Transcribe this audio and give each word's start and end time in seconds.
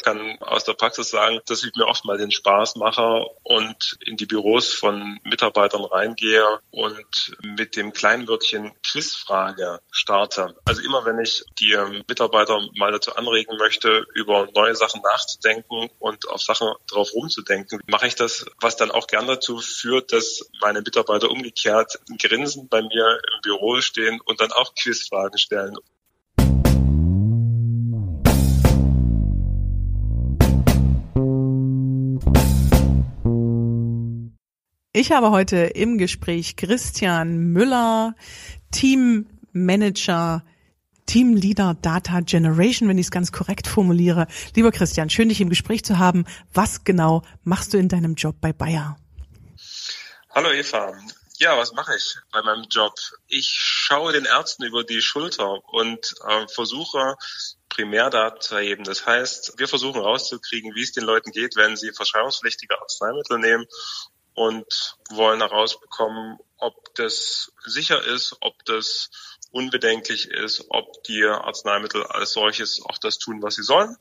Ich 0.00 0.04
kann 0.04 0.38
aus 0.40 0.64
der 0.64 0.72
Praxis 0.72 1.10
sagen, 1.10 1.40
dass 1.44 1.62
ich 1.62 1.74
mir 1.76 1.86
oft 1.86 2.06
mal 2.06 2.16
den 2.16 2.30
Spaß 2.30 2.76
mache 2.76 3.26
und 3.42 3.98
in 4.06 4.16
die 4.16 4.24
Büros 4.24 4.72
von 4.72 5.20
Mitarbeitern 5.24 5.84
reingehe 5.84 6.42
und 6.70 7.36
mit 7.42 7.76
dem 7.76 7.92
Kleinwörtchen 7.92 8.72
Quizfrage 8.82 9.80
starte. 9.90 10.56
Also 10.64 10.80
immer 10.80 11.04
wenn 11.04 11.18
ich 11.18 11.44
die 11.58 11.76
Mitarbeiter 12.08 12.66
mal 12.76 12.92
dazu 12.92 13.14
anregen 13.14 13.58
möchte, 13.58 14.06
über 14.14 14.48
neue 14.54 14.74
Sachen 14.74 15.02
nachzudenken 15.02 15.90
und 15.98 16.26
auf 16.30 16.40
Sachen 16.40 16.72
drauf 16.90 17.12
rumzudenken, 17.12 17.82
mache 17.86 18.06
ich 18.06 18.14
das, 18.14 18.46
was 18.58 18.76
dann 18.76 18.90
auch 18.90 19.06
gern 19.06 19.26
dazu 19.26 19.58
führt, 19.58 20.14
dass 20.14 20.48
meine 20.62 20.80
Mitarbeiter 20.80 21.30
umgekehrt 21.30 21.98
grinsen 22.18 22.70
bei 22.70 22.80
mir 22.80 23.20
im 23.34 23.42
Büro 23.42 23.82
stehen 23.82 24.18
und 24.24 24.40
dann 24.40 24.52
auch 24.52 24.74
Quizfragen 24.74 25.36
stellen. 25.36 25.76
Ich 34.92 35.12
habe 35.12 35.30
heute 35.30 35.56
im 35.56 35.98
Gespräch 35.98 36.56
Christian 36.56 37.52
Müller, 37.52 38.16
Teammanager, 38.72 40.44
Teamleader 41.06 41.76
Data 41.80 42.18
Generation, 42.22 42.88
wenn 42.88 42.98
ich 42.98 43.06
es 43.06 43.10
ganz 43.12 43.30
korrekt 43.30 43.68
formuliere. 43.68 44.26
Lieber 44.56 44.72
Christian, 44.72 45.08
schön 45.08 45.28
dich 45.28 45.40
im 45.40 45.48
Gespräch 45.48 45.84
zu 45.84 46.00
haben. 46.00 46.24
Was 46.52 46.82
genau 46.82 47.22
machst 47.44 47.72
du 47.72 47.78
in 47.78 47.88
deinem 47.88 48.16
Job 48.16 48.40
bei 48.40 48.52
Bayer? 48.52 48.96
Hallo 50.30 50.50
Eva. 50.50 50.92
Ja, 51.38 51.56
was 51.56 51.72
mache 51.72 51.94
ich 51.94 52.16
bei 52.32 52.42
meinem 52.42 52.64
Job? 52.68 52.94
Ich 53.28 53.48
schaue 53.48 54.12
den 54.12 54.24
Ärzten 54.24 54.64
über 54.64 54.82
die 54.82 55.02
Schulter 55.02 55.62
und 55.72 56.14
äh, 56.26 56.48
versuche 56.48 57.14
Primärdaten 57.68 58.40
zu 58.40 58.56
erheben. 58.56 58.82
Das 58.82 59.06
heißt, 59.06 59.54
wir 59.56 59.68
versuchen 59.68 60.00
rauszukriegen, 60.00 60.74
wie 60.74 60.82
es 60.82 60.90
den 60.90 61.04
Leuten 61.04 61.30
geht, 61.30 61.54
wenn 61.54 61.76
sie 61.76 61.92
verschreibungspflichtige 61.92 62.76
Arzneimittel 62.80 63.38
nehmen 63.38 63.66
und 64.34 64.96
wollen 65.10 65.40
herausbekommen, 65.40 66.38
ob 66.58 66.94
das 66.94 67.52
sicher 67.64 68.04
ist, 68.04 68.36
ob 68.40 68.64
das 68.64 69.10
unbedenklich 69.50 70.28
ist, 70.28 70.66
ob 70.68 71.02
die 71.04 71.24
Arzneimittel 71.24 72.04
als 72.04 72.32
solches 72.32 72.82
auch 72.84 72.98
das 72.98 73.18
tun, 73.18 73.42
was 73.42 73.56
sie 73.56 73.62
sollen. 73.62 73.96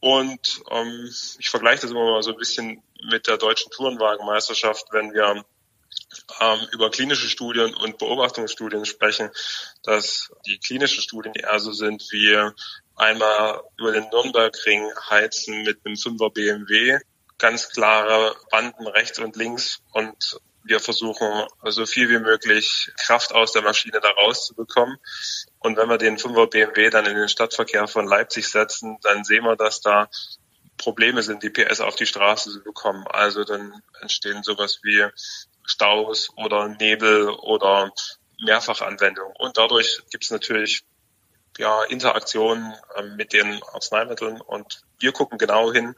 Und 0.00 0.62
ähm, 0.70 1.10
ich 1.38 1.50
vergleiche 1.50 1.82
das 1.82 1.90
immer 1.90 2.10
mal 2.10 2.22
so 2.22 2.30
ein 2.30 2.36
bisschen 2.36 2.82
mit 3.10 3.26
der 3.26 3.36
deutschen 3.36 3.70
Tourenwagenmeisterschaft, 3.72 4.86
wenn 4.92 5.12
wir 5.12 5.44
ähm, 6.40 6.60
über 6.72 6.90
klinische 6.90 7.28
Studien 7.28 7.74
und 7.74 7.98
Beobachtungsstudien 7.98 8.84
sprechen, 8.84 9.30
dass 9.82 10.32
die 10.46 10.58
klinischen 10.58 11.02
Studien 11.02 11.34
eher 11.34 11.58
so 11.58 11.72
sind 11.72 12.06
wie 12.12 12.52
einmal 12.94 13.62
über 13.76 13.92
den 13.92 14.08
Nürnbergring 14.10 14.90
heizen 15.10 15.62
mit 15.62 15.84
einem 15.84 15.96
5er 15.96 16.32
BMW 16.32 16.98
ganz 17.38 17.70
klare 17.70 18.36
Banden 18.50 18.86
rechts 18.86 19.18
und 19.18 19.36
links 19.36 19.80
und 19.92 20.40
wir 20.64 20.80
versuchen 20.80 21.46
so 21.64 21.86
viel 21.86 22.10
wie 22.10 22.18
möglich 22.18 22.92
Kraft 22.98 23.32
aus 23.32 23.52
der 23.52 23.62
Maschine 23.62 24.00
da 24.00 24.10
rauszubekommen. 24.10 24.98
Und 25.60 25.78
wenn 25.78 25.88
wir 25.88 25.96
den 25.96 26.18
5er 26.18 26.46
BMW 26.46 26.90
dann 26.90 27.06
in 27.06 27.16
den 27.16 27.28
Stadtverkehr 27.28 27.88
von 27.88 28.06
Leipzig 28.06 28.48
setzen, 28.48 28.98
dann 29.02 29.24
sehen 29.24 29.44
wir, 29.44 29.56
dass 29.56 29.80
da 29.80 30.10
Probleme 30.76 31.22
sind, 31.22 31.42
die 31.42 31.50
PS 31.50 31.80
auf 31.80 31.96
die 31.96 32.06
Straße 32.06 32.50
zu 32.50 32.62
bekommen. 32.62 33.06
Also 33.08 33.44
dann 33.44 33.82
entstehen 34.00 34.42
sowas 34.42 34.80
wie 34.82 35.06
Staus 35.64 36.30
oder 36.36 36.68
Nebel 36.68 37.30
oder 37.30 37.90
Mehrfachanwendungen. 38.40 39.34
Und 39.38 39.56
dadurch 39.56 40.00
gibt 40.10 40.24
es 40.24 40.30
natürlich 40.30 40.84
ja, 41.58 41.82
Interaktionen 41.84 42.74
äh, 42.94 43.02
mit 43.02 43.32
den 43.32 43.60
Arzneimitteln 43.72 44.40
und 44.40 44.82
wir 45.00 45.12
gucken 45.12 45.38
genau 45.38 45.72
hin, 45.72 45.94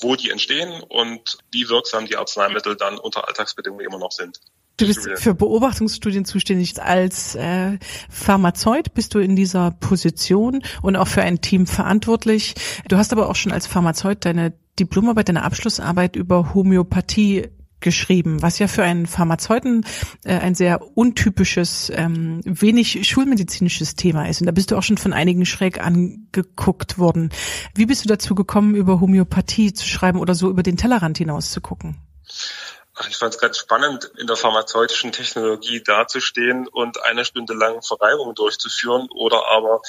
wo 0.00 0.16
die 0.16 0.30
entstehen 0.30 0.82
und 0.88 1.38
wie 1.50 1.68
wirksam 1.68 2.06
die 2.06 2.16
Arzneimittel 2.16 2.76
dann 2.76 2.98
unter 2.98 3.28
Alltagsbedingungen 3.28 3.84
immer 3.84 3.98
noch 3.98 4.12
sind. 4.12 4.40
Du 4.76 4.86
bist 4.86 5.06
für 5.16 5.34
Beobachtungsstudien 5.34 6.24
zuständig. 6.24 6.80
Als 6.80 7.34
äh, 7.34 7.78
Pharmazeut 8.08 8.94
bist 8.94 9.14
du 9.14 9.18
in 9.18 9.36
dieser 9.36 9.72
Position 9.72 10.62
und 10.80 10.96
auch 10.96 11.08
für 11.08 11.20
ein 11.20 11.42
Team 11.42 11.66
verantwortlich. 11.66 12.54
Du 12.88 12.96
hast 12.96 13.12
aber 13.12 13.28
auch 13.28 13.36
schon 13.36 13.52
als 13.52 13.66
Pharmazeut 13.66 14.24
deine 14.24 14.54
Diplomarbeit, 14.78 15.28
deine 15.28 15.42
Abschlussarbeit 15.42 16.16
über 16.16 16.54
Homöopathie 16.54 17.50
geschrieben, 17.80 18.42
was 18.42 18.58
ja 18.58 18.68
für 18.68 18.82
einen 18.82 19.06
Pharmazeuten 19.06 19.84
äh, 20.24 20.38
ein 20.38 20.54
sehr 20.54 20.96
untypisches, 20.96 21.90
ähm, 21.94 22.40
wenig 22.44 23.06
schulmedizinisches 23.08 23.96
Thema 23.96 24.28
ist. 24.28 24.40
Und 24.40 24.46
da 24.46 24.52
bist 24.52 24.70
du 24.70 24.76
auch 24.76 24.82
schon 24.82 24.98
von 24.98 25.12
einigen 25.12 25.46
schräg 25.46 25.80
angeguckt 25.80 26.98
worden. 26.98 27.30
Wie 27.74 27.86
bist 27.86 28.04
du 28.04 28.08
dazu 28.08 28.34
gekommen, 28.34 28.74
über 28.74 29.00
Homöopathie 29.00 29.72
zu 29.72 29.86
schreiben 29.86 30.18
oder 30.18 30.34
so 30.34 30.48
über 30.50 30.62
den 30.62 30.76
Tellerrand 30.76 31.18
hinaus 31.18 31.50
zu 31.50 31.60
gucken? 31.60 31.96
Ich 33.08 33.16
fand 33.16 33.34
es 33.34 33.40
ganz 33.40 33.58
spannend, 33.58 34.10
in 34.18 34.26
der 34.26 34.36
pharmazeutischen 34.36 35.12
Technologie 35.12 35.82
dazustehen 35.82 36.68
und 36.68 37.02
eine 37.04 37.24
Stunde 37.24 37.54
lang 37.54 37.82
Verreibung 37.82 38.34
durchzuführen 38.34 39.08
oder 39.14 39.46
aber 39.48 39.80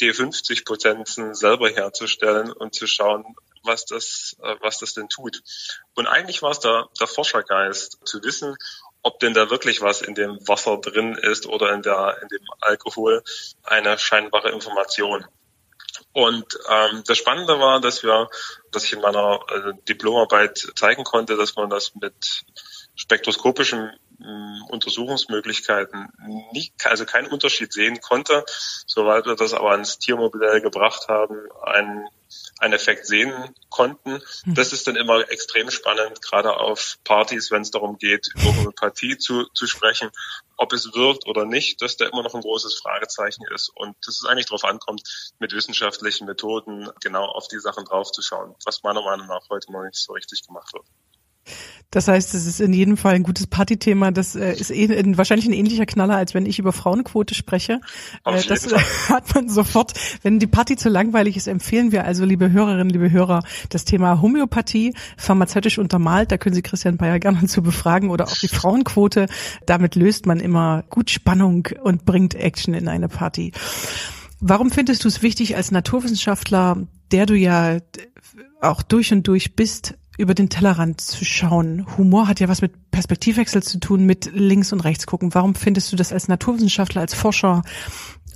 D50-Potenzen 0.00 1.34
selber 1.34 1.68
herzustellen 1.68 2.52
und 2.52 2.74
zu 2.74 2.86
schauen, 2.86 3.24
was 3.68 3.84
das, 3.84 4.36
äh, 4.42 4.56
was 4.60 4.78
das 4.78 4.94
denn 4.94 5.08
tut. 5.08 5.40
Und 5.94 6.08
eigentlich 6.08 6.42
war 6.42 6.50
es 6.50 6.58
der, 6.58 6.88
der 6.98 7.06
Forschergeist, 7.06 7.98
zu 8.04 8.22
wissen, 8.24 8.56
ob 9.02 9.20
denn 9.20 9.34
da 9.34 9.50
wirklich 9.50 9.80
was 9.80 10.02
in 10.02 10.16
dem 10.16 10.36
Wasser 10.48 10.78
drin 10.78 11.14
ist 11.14 11.46
oder 11.46 11.72
in 11.72 11.82
der 11.82 12.18
in 12.20 12.28
dem 12.28 12.44
Alkohol 12.60 13.22
eine 13.62 13.96
scheinbare 13.98 14.50
Information. 14.50 15.24
Und 16.12 16.58
ähm, 16.68 17.02
das 17.06 17.18
Spannende 17.18 17.60
war, 17.60 17.80
dass 17.80 18.02
wir, 18.02 18.28
dass 18.72 18.84
ich 18.84 18.92
in 18.92 19.00
meiner 19.00 19.40
äh, 19.48 19.72
Diplomarbeit 19.88 20.58
zeigen 20.74 21.04
konnte, 21.04 21.36
dass 21.36 21.54
man 21.54 21.70
das 21.70 21.94
mit 21.94 22.44
spektroskopischen 22.96 23.88
äh, 23.88 24.07
Untersuchungsmöglichkeiten 24.68 26.08
nicht, 26.52 26.74
also 26.86 27.04
keinen 27.04 27.28
Unterschied 27.28 27.72
sehen 27.72 28.00
konnte, 28.00 28.44
soweit 28.86 29.26
wir 29.26 29.36
das 29.36 29.54
aber 29.54 29.70
ans 29.70 29.98
Tiermodell 29.98 30.60
gebracht 30.60 31.06
haben, 31.08 31.36
einen, 31.62 32.04
einen 32.58 32.74
Effekt 32.74 33.06
sehen 33.06 33.32
konnten. 33.70 34.20
Hm. 34.44 34.54
Das 34.54 34.72
ist 34.72 34.88
dann 34.88 34.96
immer 34.96 35.30
extrem 35.30 35.70
spannend, 35.70 36.20
gerade 36.20 36.56
auf 36.56 36.96
Partys, 37.04 37.52
wenn 37.52 37.62
es 37.62 37.70
darum 37.70 37.96
geht, 37.96 38.28
über 38.34 38.56
Homöopathie 38.56 39.18
zu, 39.18 39.44
zu 39.54 39.68
sprechen, 39.68 40.10
ob 40.56 40.72
es 40.72 40.92
wirkt 40.94 41.26
oder 41.28 41.44
nicht, 41.44 41.80
dass 41.80 41.96
da 41.96 42.06
immer 42.06 42.24
noch 42.24 42.34
ein 42.34 42.40
großes 42.40 42.74
Fragezeichen 42.80 43.44
ist 43.54 43.70
und 43.76 43.96
dass 44.04 44.16
es 44.16 44.24
eigentlich 44.24 44.46
darauf 44.46 44.64
ankommt, 44.64 45.02
mit 45.38 45.52
wissenschaftlichen 45.52 46.26
Methoden 46.26 46.90
genau 47.00 47.24
auf 47.24 47.46
die 47.46 47.60
Sachen 47.60 47.84
draufzuschauen, 47.84 48.56
was 48.64 48.82
meiner 48.82 49.02
Meinung 49.02 49.28
nach 49.28 49.48
heute 49.48 49.70
noch 49.70 49.84
nicht 49.84 49.96
so 49.96 50.12
richtig 50.14 50.44
gemacht 50.44 50.72
wird. 50.72 50.86
Das 51.90 52.06
heißt, 52.06 52.34
es 52.34 52.44
ist 52.44 52.60
in 52.60 52.74
jedem 52.74 52.98
Fall 52.98 53.14
ein 53.14 53.22
gutes 53.22 53.46
Partythema. 53.46 54.10
Das 54.10 54.36
äh, 54.36 54.52
ist 54.52 54.70
eh, 54.70 54.94
ein, 54.94 55.16
wahrscheinlich 55.16 55.46
ein 55.46 55.54
ähnlicher 55.54 55.86
Knaller, 55.86 56.16
als 56.16 56.34
wenn 56.34 56.44
ich 56.44 56.58
über 56.58 56.72
Frauenquote 56.72 57.34
spreche. 57.34 57.80
Äh, 58.26 58.42
das 58.46 58.68
hat 59.08 59.34
man 59.34 59.48
sofort. 59.48 59.94
Wenn 60.22 60.38
die 60.38 60.46
Party 60.46 60.76
zu 60.76 60.90
langweilig 60.90 61.38
ist, 61.38 61.46
empfehlen 61.46 61.90
wir 61.90 62.04
also, 62.04 62.26
liebe 62.26 62.52
Hörerinnen, 62.52 62.90
liebe 62.90 63.10
Hörer, 63.10 63.42
das 63.70 63.86
Thema 63.86 64.20
Homöopathie, 64.20 64.92
pharmazeutisch 65.16 65.78
untermalt. 65.78 66.30
Da 66.30 66.36
können 66.36 66.54
Sie 66.54 66.60
Christian 66.60 66.98
Bayer 66.98 67.18
gerne 67.20 67.46
zu 67.46 67.62
befragen 67.62 68.10
oder 68.10 68.26
auch 68.26 68.36
die 68.36 68.48
Frauenquote. 68.48 69.26
Damit 69.64 69.94
löst 69.94 70.26
man 70.26 70.40
immer 70.40 70.84
gut 70.90 71.10
Spannung 71.10 71.68
und 71.82 72.04
bringt 72.04 72.34
Action 72.34 72.74
in 72.74 72.88
eine 72.88 73.08
Party. 73.08 73.52
Warum 74.40 74.70
findest 74.70 75.04
du 75.04 75.08
es 75.08 75.22
wichtig 75.22 75.56
als 75.56 75.70
Naturwissenschaftler, 75.70 76.86
der 77.12 77.24
du 77.24 77.34
ja 77.34 77.78
auch 78.60 78.82
durch 78.82 79.10
und 79.10 79.26
durch 79.26 79.56
bist, 79.56 79.96
über 80.18 80.34
den 80.34 80.50
Tellerrand 80.50 81.00
zu 81.00 81.24
schauen. 81.24 81.86
Humor 81.96 82.28
hat 82.28 82.40
ja 82.40 82.48
was 82.48 82.60
mit 82.60 82.90
Perspektivwechsel 82.90 83.62
zu 83.62 83.78
tun, 83.78 84.04
mit 84.04 84.26
links 84.32 84.72
und 84.72 84.80
rechts 84.80 85.06
gucken. 85.06 85.32
Warum 85.32 85.54
findest 85.54 85.92
du 85.92 85.96
das 85.96 86.12
als 86.12 86.28
Naturwissenschaftler, 86.28 87.00
als 87.00 87.14
Forscher 87.14 87.62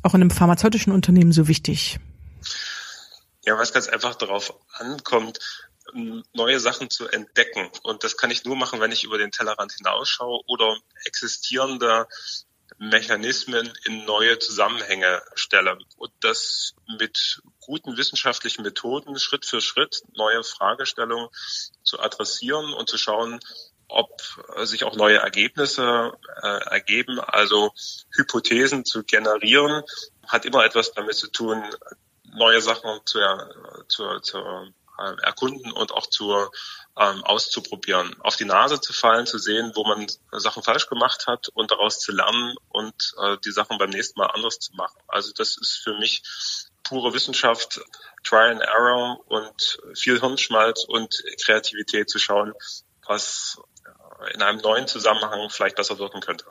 auch 0.02 0.14
in 0.14 0.20
einem 0.20 0.31
pharmazeutischen 0.31 0.93
Unternehmen 0.93 1.32
so 1.32 1.49
wichtig? 1.49 1.99
Ja, 3.44 3.56
weil 3.56 3.64
es 3.64 3.73
ganz 3.73 3.88
einfach 3.88 4.14
darauf 4.14 4.55
ankommt, 4.75 5.40
neue 6.32 6.61
Sachen 6.61 6.88
zu 6.88 7.08
entdecken. 7.08 7.69
Und 7.82 8.05
das 8.05 8.17
kann 8.17 8.31
ich 8.31 8.44
nur 8.44 8.56
machen, 8.56 8.81
wenn 8.81 8.93
ich 8.93 9.02
über 9.02 9.19
den 9.19 9.32
Tellerrand 9.32 9.73
hinausschaue 9.73 10.40
oder 10.46 10.76
existierende 11.05 12.06
Mechanismen 12.82 13.73
in 13.84 14.05
neue 14.06 14.40
Zusammenhänge 14.40 15.23
stelle 15.37 15.79
und 15.96 16.12
das 16.19 16.75
mit 16.99 17.40
guten 17.61 17.96
wissenschaftlichen 17.96 18.62
Methoden 18.62 19.20
Schritt 19.20 19.46
für 19.46 19.61
Schritt 19.61 20.02
neue 20.17 20.43
Fragestellungen 20.43 21.29
zu 21.84 22.00
adressieren 22.00 22.73
und 22.73 22.88
zu 22.88 22.99
schauen, 22.99 23.38
ob 23.87 24.20
sich 24.64 24.82
auch 24.82 24.96
neue 24.96 25.19
Ergebnisse 25.19 26.12
äh, 26.43 26.70
ergeben. 26.70 27.20
Also 27.20 27.70
Hypothesen 28.17 28.84
zu 28.84 29.05
generieren 29.05 29.84
hat 30.26 30.44
immer 30.44 30.64
etwas 30.64 30.93
damit 30.93 31.14
zu 31.14 31.29
tun, 31.29 31.62
neue 32.25 32.61
Sachen 32.61 33.00
zu, 33.05 33.20
zu, 33.87 34.19
zu 34.19 34.38
äh, 34.99 35.14
erkunden 35.23 35.70
und 35.70 35.93
auch 35.93 36.08
zu 36.08 36.49
ähm, 36.98 37.24
auszuprobieren, 37.24 38.14
auf 38.20 38.36
die 38.36 38.44
Nase 38.44 38.80
zu 38.80 38.92
fallen, 38.92 39.26
zu 39.26 39.38
sehen, 39.38 39.72
wo 39.74 39.84
man 39.84 40.06
Sachen 40.32 40.62
falsch 40.62 40.88
gemacht 40.88 41.26
hat 41.26 41.48
und 41.54 41.70
daraus 41.70 41.98
zu 41.98 42.12
lernen 42.12 42.54
und 42.68 43.14
äh, 43.22 43.36
die 43.44 43.50
Sachen 43.50 43.78
beim 43.78 43.90
nächsten 43.90 44.18
Mal 44.20 44.26
anders 44.26 44.58
zu 44.58 44.74
machen. 44.74 44.98
Also 45.08 45.32
das 45.36 45.56
ist 45.56 45.80
für 45.82 45.98
mich 45.98 46.22
pure 46.82 47.14
Wissenschaft, 47.14 47.80
Try 48.24 48.50
and 48.50 48.60
Error 48.60 49.20
und 49.26 49.78
viel 49.94 50.20
Hirnschmalz 50.20 50.84
und 50.86 51.22
Kreativität 51.44 52.10
zu 52.10 52.18
schauen, 52.18 52.52
was 53.06 53.58
in 54.34 54.42
einem 54.42 54.60
neuen 54.60 54.86
Zusammenhang 54.86 55.48
vielleicht 55.50 55.76
besser 55.76 55.98
wirken 55.98 56.20
könnte. 56.20 56.44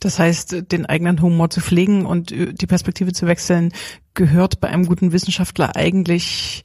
Das 0.00 0.18
heißt, 0.18 0.72
den 0.72 0.86
eigenen 0.86 1.20
Humor 1.22 1.50
zu 1.50 1.60
pflegen 1.60 2.06
und 2.06 2.30
die 2.30 2.66
Perspektive 2.66 3.12
zu 3.12 3.26
wechseln, 3.26 3.72
gehört 4.14 4.60
bei 4.60 4.68
einem 4.68 4.86
guten 4.86 5.12
Wissenschaftler 5.12 5.76
eigentlich 5.76 6.64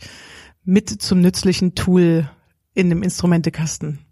mit 0.64 0.90
zum 1.02 1.22
nützlichen 1.22 1.76
Tool 1.76 2.30
in 2.74 2.90
dem 2.90 3.04
Instrumentekasten. 3.04 4.06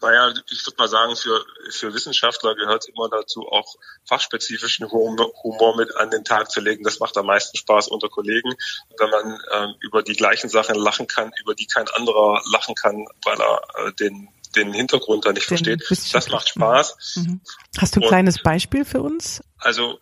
Naja, 0.00 0.34
ich 0.50 0.66
würde 0.66 0.76
mal 0.76 0.88
sagen, 0.88 1.16
für, 1.16 1.44
für 1.70 1.94
Wissenschaftler 1.94 2.54
gehört 2.54 2.86
immer 2.88 3.08
dazu, 3.08 3.48
auch 3.48 3.74
fachspezifischen 4.06 4.90
Humor 4.90 5.76
mit 5.76 5.96
an 5.96 6.10
den 6.10 6.24
Tag 6.24 6.50
zu 6.50 6.60
legen. 6.60 6.84
Das 6.84 7.00
macht 7.00 7.16
am 7.16 7.26
meisten 7.26 7.56
Spaß 7.56 7.88
unter 7.88 8.10
Kollegen, 8.10 8.54
wenn 8.98 9.10
man 9.10 9.40
ähm, 9.52 9.74
über 9.80 10.02
die 10.02 10.14
gleichen 10.14 10.50
Sachen 10.50 10.74
lachen 10.74 11.06
kann, 11.06 11.32
über 11.40 11.54
die 11.54 11.66
kein 11.66 11.88
anderer 11.88 12.42
lachen 12.52 12.74
kann, 12.74 13.06
weil 13.24 13.40
er 13.40 13.86
äh, 13.86 13.92
den 13.94 14.28
den 14.54 14.72
Hintergrund 14.72 15.26
da 15.26 15.32
nicht 15.32 15.50
den 15.50 15.58
versteht. 15.58 16.12
Das 16.12 16.28
macht 16.28 16.48
Spaß. 16.48 17.16
Mhm. 17.16 17.40
Hast 17.78 17.96
du 17.96 18.00
ein 18.00 18.04
Und, 18.04 18.08
kleines 18.08 18.42
Beispiel 18.42 18.84
für 18.84 19.02
uns? 19.02 19.42
Also 19.58 19.98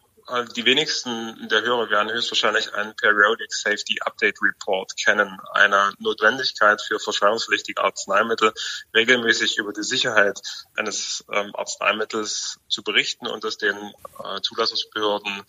die 0.56 0.64
wenigsten 0.64 1.48
der 1.48 1.62
Hörer 1.62 1.90
werden 1.90 2.12
höchstwahrscheinlich 2.12 2.72
einen 2.74 2.94
Periodic 2.96 3.52
Safety 3.52 3.98
Update 4.02 4.36
Report 4.42 4.92
kennen, 4.96 5.38
eine 5.52 5.92
Notwendigkeit 5.98 6.80
für 6.80 6.98
verschreibungspflichtige 7.00 7.82
Arzneimittel, 7.82 8.52
regelmäßig 8.94 9.58
über 9.58 9.72
die 9.72 9.82
Sicherheit 9.82 10.40
eines 10.76 11.24
ähm, 11.32 11.54
Arzneimittels 11.54 12.58
zu 12.68 12.82
berichten 12.82 13.26
und 13.26 13.44
das 13.44 13.58
den 13.58 13.76
äh, 13.76 14.40
Zulassungsbehörden 14.42 15.42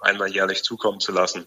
einmal 0.00 0.28
jährlich 0.28 0.62
zukommen 0.62 1.00
zu 1.00 1.12
lassen 1.12 1.46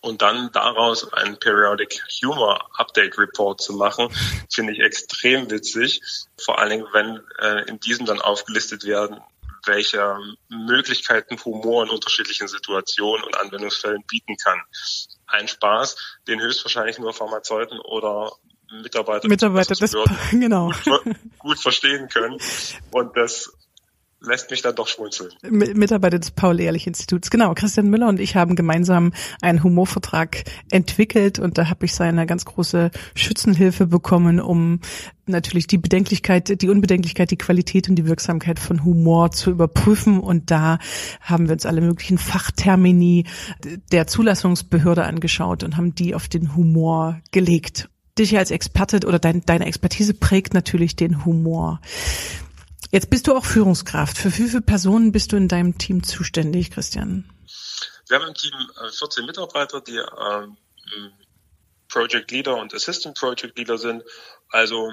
und 0.00 0.22
dann 0.22 0.50
daraus 0.52 1.12
einen 1.12 1.38
Periodic 1.38 2.02
Humor 2.22 2.68
Update 2.76 3.18
Report 3.18 3.60
zu 3.60 3.74
machen, 3.74 4.08
finde 4.52 4.72
ich 4.72 4.80
extrem 4.80 5.50
witzig. 5.50 6.00
Vor 6.38 6.58
allen 6.58 6.70
Dingen, 6.70 6.86
wenn 6.92 7.20
äh, 7.38 7.68
in 7.68 7.80
diesem 7.80 8.06
dann 8.06 8.20
aufgelistet 8.20 8.84
werden, 8.84 9.20
welche 9.66 10.16
Möglichkeiten 10.48 11.42
Humor 11.44 11.84
in 11.84 11.90
unterschiedlichen 11.90 12.48
Situationen 12.48 13.24
und 13.24 13.36
Anwendungsfällen 13.36 14.02
bieten 14.08 14.36
kann. 14.36 14.60
Ein 15.26 15.48
Spaß, 15.48 16.18
den 16.28 16.40
höchstwahrscheinlich 16.40 16.98
nur 16.98 17.12
Pharmazeuten 17.12 17.78
oder 17.80 18.32
Mitarbeiter, 18.70 19.28
Mitarbeiter 19.28 19.74
des, 19.74 19.92
genau. 20.30 20.72
gut, 20.84 21.16
gut 21.38 21.58
verstehen 21.58 22.08
können. 22.08 22.38
Und 22.90 23.16
das 23.16 23.52
lässt 24.24 24.50
mich 24.50 24.62
dann 24.62 24.74
doch 24.74 24.88
schmunzeln. 24.88 25.32
Mitarbeiter 25.42 26.18
des 26.18 26.30
Paul-Ehrlich-Instituts. 26.30 27.30
Genau, 27.30 27.54
Christian 27.54 27.88
Müller 27.88 28.08
und 28.08 28.20
ich 28.20 28.36
haben 28.36 28.56
gemeinsam 28.56 29.12
einen 29.40 29.62
Humorvertrag 29.62 30.44
entwickelt 30.70 31.38
und 31.38 31.58
da 31.58 31.68
habe 31.68 31.84
ich 31.84 31.94
seine 31.94 32.26
ganz 32.26 32.44
große 32.44 32.90
Schützenhilfe 33.14 33.86
bekommen, 33.86 34.40
um 34.40 34.80
natürlich 35.26 35.66
die 35.66 35.78
Bedenklichkeit, 35.78 36.62
die 36.62 36.68
Unbedenklichkeit, 36.68 37.30
die 37.30 37.38
Qualität 37.38 37.88
und 37.88 37.96
die 37.96 38.06
Wirksamkeit 38.06 38.58
von 38.58 38.84
Humor 38.84 39.32
zu 39.32 39.50
überprüfen. 39.50 40.20
Und 40.20 40.50
da 40.50 40.78
haben 41.20 41.48
wir 41.48 41.54
uns 41.54 41.66
alle 41.66 41.80
möglichen 41.80 42.18
Fachtermini 42.18 43.24
der 43.92 44.06
Zulassungsbehörde 44.06 45.04
angeschaut 45.04 45.62
und 45.62 45.76
haben 45.76 45.94
die 45.94 46.14
auf 46.14 46.28
den 46.28 46.54
Humor 46.56 47.20
gelegt. 47.30 47.88
Dich 48.18 48.36
als 48.36 48.50
Experte 48.50 49.06
oder 49.06 49.18
dein, 49.18 49.40
deine 49.46 49.66
Expertise 49.66 50.12
prägt 50.12 50.52
natürlich 50.52 50.96
den 50.96 51.24
Humor. 51.24 51.80
Jetzt 52.92 53.08
bist 53.08 53.26
du 53.26 53.34
auch 53.34 53.46
Führungskraft. 53.46 54.18
Für 54.18 54.28
wie 54.36 54.48
viele 54.48 54.60
Personen 54.60 55.12
bist 55.12 55.32
du 55.32 55.36
in 55.36 55.48
deinem 55.48 55.78
Team 55.78 56.02
zuständig, 56.02 56.70
Christian? 56.70 57.24
Wir 58.06 58.18
haben 58.18 58.28
im 58.28 58.34
Team 58.34 58.52
14 58.98 59.24
äh, 59.24 59.26
Mitarbeiter, 59.26 59.80
die 59.80 59.96
ähm, 59.96 60.56
Project 61.88 62.30
Leader 62.30 62.58
und 62.58 62.74
Assistant 62.74 63.16
Project 63.16 63.56
Leader 63.56 63.78
sind, 63.78 64.02
also 64.50 64.92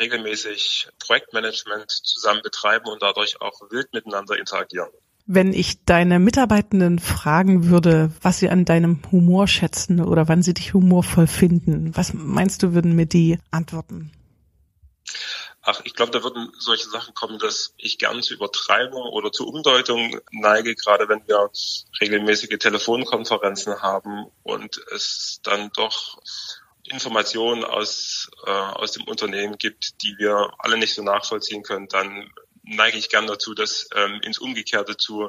regelmäßig 0.00 0.88
Projektmanagement 0.98 1.90
zusammen 1.90 2.40
betreiben 2.42 2.86
und 2.86 3.02
dadurch 3.02 3.38
auch 3.42 3.60
wild 3.70 3.92
miteinander 3.92 4.38
interagieren. 4.38 4.88
Wenn 5.26 5.52
ich 5.52 5.84
deine 5.84 6.18
Mitarbeitenden 6.18 6.98
fragen 7.00 7.68
würde, 7.68 8.12
was 8.22 8.38
sie 8.38 8.48
an 8.48 8.64
deinem 8.64 9.02
Humor 9.12 9.46
schätzen 9.46 10.00
oder 10.00 10.26
wann 10.28 10.42
sie 10.42 10.54
dich 10.54 10.72
humorvoll 10.72 11.26
finden, 11.26 11.94
was 11.94 12.14
meinst 12.14 12.62
du, 12.62 12.72
würden 12.72 12.96
mir 12.96 13.06
die 13.06 13.38
antworten? 13.50 14.12
Ach, 15.68 15.80
ich 15.82 15.94
glaube, 15.94 16.12
da 16.12 16.22
würden 16.22 16.52
solche 16.60 16.88
Sachen 16.88 17.12
kommen, 17.12 17.40
dass 17.40 17.74
ich 17.76 17.98
gern 17.98 18.22
zu 18.22 18.34
Übertreibung 18.34 19.02
oder 19.02 19.32
zu 19.32 19.48
Umdeutung 19.48 20.20
neige, 20.30 20.76
gerade 20.76 21.08
wenn 21.08 21.26
wir 21.26 21.50
regelmäßige 22.00 22.56
Telefonkonferenzen 22.56 23.82
haben 23.82 24.26
und 24.44 24.78
es 24.94 25.40
dann 25.42 25.72
doch 25.74 26.20
Informationen 26.84 27.64
aus, 27.64 28.30
äh, 28.46 28.50
aus 28.50 28.92
dem 28.92 29.08
Unternehmen 29.08 29.58
gibt, 29.58 30.04
die 30.04 30.16
wir 30.18 30.52
alle 30.58 30.78
nicht 30.78 30.94
so 30.94 31.02
nachvollziehen 31.02 31.64
können, 31.64 31.88
dann 31.88 32.32
neige 32.62 32.96
ich 32.96 33.08
gern 33.08 33.26
dazu, 33.26 33.52
das 33.52 33.88
ähm, 33.96 34.20
ins 34.22 34.38
Umgekehrte 34.38 34.96
zu 34.96 35.28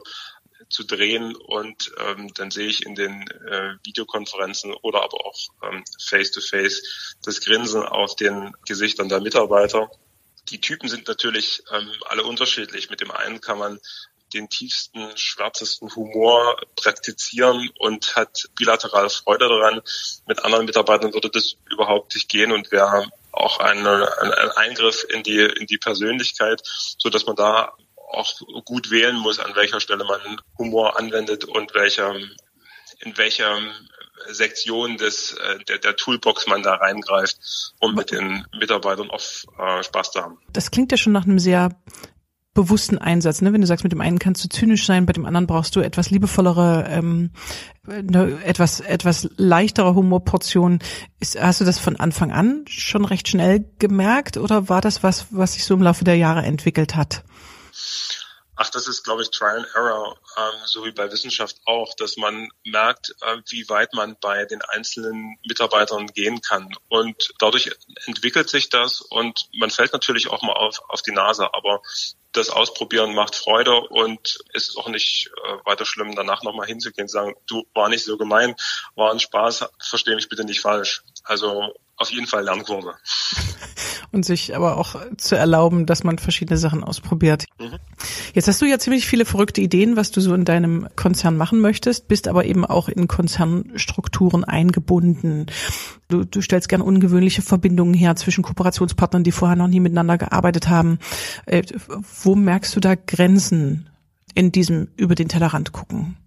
zu 0.69 0.83
drehen 0.83 1.35
und 1.35 1.91
ähm, 1.99 2.33
dann 2.33 2.51
sehe 2.51 2.67
ich 2.67 2.85
in 2.85 2.95
den 2.95 3.21
äh, 3.47 3.75
Videokonferenzen 3.83 4.73
oder 4.73 5.03
aber 5.03 5.25
auch 5.25 5.37
ähm, 5.63 5.83
face-to-face 6.03 6.81
-face 6.81 7.15
das 7.23 7.41
Grinsen 7.41 7.83
auf 7.83 8.15
den 8.15 8.53
Gesichtern 8.65 9.07
der 9.07 9.21
Mitarbeiter 9.21 9.89
die 10.49 10.61
Typen 10.61 10.89
sind 10.89 11.07
natürlich 11.07 11.63
ähm, 11.71 11.91
alle 12.05 12.23
unterschiedlich. 12.23 12.89
Mit 12.89 13.01
dem 13.01 13.11
einen 13.11 13.41
kann 13.41 13.57
man 13.57 13.79
den 14.33 14.49
tiefsten, 14.49 15.15
schwärzesten 15.15 15.93
Humor 15.95 16.59
praktizieren 16.75 17.69
und 17.79 18.15
hat 18.15 18.45
bilateral 18.57 19.09
Freude 19.09 19.47
daran. 19.47 19.81
Mit 20.25 20.43
anderen 20.43 20.65
Mitarbeitern 20.65 21.13
würde 21.13 21.29
das 21.29 21.55
überhaupt 21.71 22.13
nicht 22.13 22.29
gehen 22.29 22.51
und 22.51 22.71
wäre 22.71 23.09
auch 23.31 23.59
ein, 23.59 23.85
ein 23.85 24.51
Eingriff 24.51 25.05
in 25.09 25.23
die, 25.23 25.39
in 25.39 25.67
die 25.67 25.77
Persönlichkeit, 25.77 26.61
so 26.97 27.09
dass 27.09 27.25
man 27.25 27.35
da 27.35 27.73
auch 28.09 28.33
gut 28.65 28.89
wählen 28.89 29.15
muss, 29.17 29.39
an 29.39 29.55
welcher 29.55 29.79
Stelle 29.79 30.05
man 30.05 30.41
Humor 30.57 30.97
anwendet 30.97 31.45
und 31.45 31.73
welcher, 31.73 32.15
in 32.99 33.17
welcher 33.17 33.59
Sektion 34.29 34.97
des, 34.97 35.33
äh, 35.33 35.63
der, 35.65 35.77
der 35.79 35.95
Toolbox 35.95 36.47
man 36.47 36.63
da 36.63 36.75
reingreift, 36.75 37.37
um 37.79 37.95
mit 37.95 38.11
den 38.11 38.45
Mitarbeitern 38.59 39.09
auch 39.09 39.21
äh, 39.59 39.83
Spaß 39.83 40.11
zu 40.11 40.21
haben. 40.21 40.37
Das 40.51 40.71
klingt 40.71 40.91
ja 40.91 40.97
schon 40.97 41.13
nach 41.13 41.25
einem 41.25 41.39
sehr 41.39 41.69
bewussten 42.57 42.97
Einsatz, 42.97 43.41
ne? 43.41 43.53
Wenn 43.53 43.61
du 43.61 43.67
sagst, 43.67 43.83
mit 43.83 43.93
dem 43.93 44.01
einen 44.01 44.17
kannst 44.17 44.43
du 44.43 44.49
zynisch 44.49 44.87
sein, 44.87 45.05
bei 45.05 45.13
dem 45.13 45.27
anderen 45.27 45.45
brauchst 45.45 45.75
du 45.75 45.79
etwas 45.79 46.09
liebevollere, 46.09 46.87
ähm, 46.89 47.29
eine 47.87 48.43
etwas 48.43 48.79
etwas 48.79 49.29
leichtere 49.37 49.93
Humorportion. 49.93 50.79
Ist, 51.19 51.39
hast 51.39 51.61
du 51.61 51.65
das 51.65 51.77
von 51.77 51.97
Anfang 51.97 52.31
an 52.31 52.65
schon 52.67 53.05
recht 53.05 53.27
schnell 53.27 53.63
gemerkt 53.77 54.37
oder 54.37 54.69
war 54.69 54.81
das 54.81 55.03
was, 55.03 55.27
was 55.29 55.53
sich 55.53 55.65
so 55.65 55.75
im 55.75 55.83
Laufe 55.83 56.03
der 56.03 56.15
Jahre 56.15 56.41
entwickelt 56.41 56.95
hat? 56.95 57.23
Ach, 58.59 58.69
das 58.71 58.87
ist, 58.87 59.03
glaube 59.03 59.21
ich, 59.21 59.29
Trial 59.29 59.57
and 59.57 59.67
Error, 59.75 60.17
ähm, 60.35 60.59
so 60.65 60.83
wie 60.83 60.91
bei 60.91 61.11
Wissenschaft 61.11 61.57
auch, 61.65 61.93
dass 61.95 62.17
man 62.17 62.49
merkt, 62.63 63.13
äh, 63.21 63.37
wie 63.49 63.69
weit 63.69 63.93
man 63.93 64.17
bei 64.19 64.45
den 64.45 64.63
einzelnen 64.63 65.37
Mitarbeitern 65.47 66.07
gehen 66.07 66.41
kann. 66.41 66.73
Und 66.89 67.33
dadurch 67.37 67.71
entwickelt 68.07 68.49
sich 68.49 68.69
das 68.69 69.01
und 69.01 69.47
man 69.53 69.69
fällt 69.69 69.93
natürlich 69.93 70.29
auch 70.29 70.41
mal 70.41 70.53
auf, 70.53 70.81
auf 70.89 71.03
die 71.03 71.11
Nase, 71.11 71.53
aber 71.53 71.81
das 72.31 72.49
Ausprobieren 72.49 73.13
macht 73.13 73.35
Freude 73.35 73.79
und 73.79 74.39
es 74.53 74.69
ist 74.69 74.77
auch 74.77 74.89
nicht 74.89 75.29
äh, 75.45 75.65
weiter 75.65 75.85
schlimm, 75.85 76.15
danach 76.15 76.41
nochmal 76.41 76.67
hinzugehen 76.67 77.05
und 77.05 77.09
sagen, 77.09 77.35
du 77.45 77.63
war 77.75 77.89
nicht 77.89 78.05
so 78.05 78.17
gemein, 78.17 78.55
war 78.95 79.11
ein 79.11 79.19
Spaß, 79.19 79.65
verstehe 79.79 80.15
mich 80.15 80.29
bitte 80.29 80.43
nicht 80.43 80.61
falsch. 80.61 81.03
Also 81.23 81.73
auf 81.95 82.09
jeden 82.09 82.27
Fall 82.27 82.43
Lernkurve. 82.43 82.97
Und 84.17 84.23
sich 84.23 84.55
aber 84.55 84.77
auch 84.77 84.95
zu 85.17 85.35
erlauben, 85.35 85.85
dass 85.85 86.03
man 86.03 86.17
verschiedene 86.17 86.57
Sachen 86.57 86.83
ausprobiert. 86.83 87.45
Mhm. 87.59 87.77
Jetzt 88.33 88.47
hast 88.47 88.59
du 88.59 88.65
ja 88.65 88.79
ziemlich 88.79 89.05
viele 89.05 89.25
verrückte 89.25 89.61
Ideen, 89.61 89.95
was 89.95 90.09
du 90.09 90.21
so 90.21 90.33
in 90.33 90.43
deinem 90.43 90.87
Konzern 90.95 91.37
machen 91.37 91.59
möchtest, 91.59 92.07
bist 92.07 92.27
aber 92.27 92.45
eben 92.45 92.65
auch 92.65 92.89
in 92.89 93.07
Konzernstrukturen 93.07 94.43
eingebunden. 94.43 95.45
Du, 96.07 96.23
du 96.23 96.41
stellst 96.41 96.67
gern 96.67 96.81
ungewöhnliche 96.81 97.43
Verbindungen 97.43 97.93
her 97.93 98.15
zwischen 98.15 98.43
Kooperationspartnern, 98.43 99.23
die 99.23 99.31
vorher 99.31 99.55
noch 99.55 99.67
nie 99.67 99.81
miteinander 99.81 100.17
gearbeitet 100.17 100.67
haben. 100.67 100.97
Äh, 101.45 101.61
wo 102.23 102.33
merkst 102.33 102.75
du 102.75 102.79
da 102.79 102.95
Grenzen 102.95 103.87
in 104.33 104.51
diesem 104.51 104.87
über 104.97 105.13
den 105.13 105.29
Tellerrand 105.29 105.73
gucken? 105.73 106.17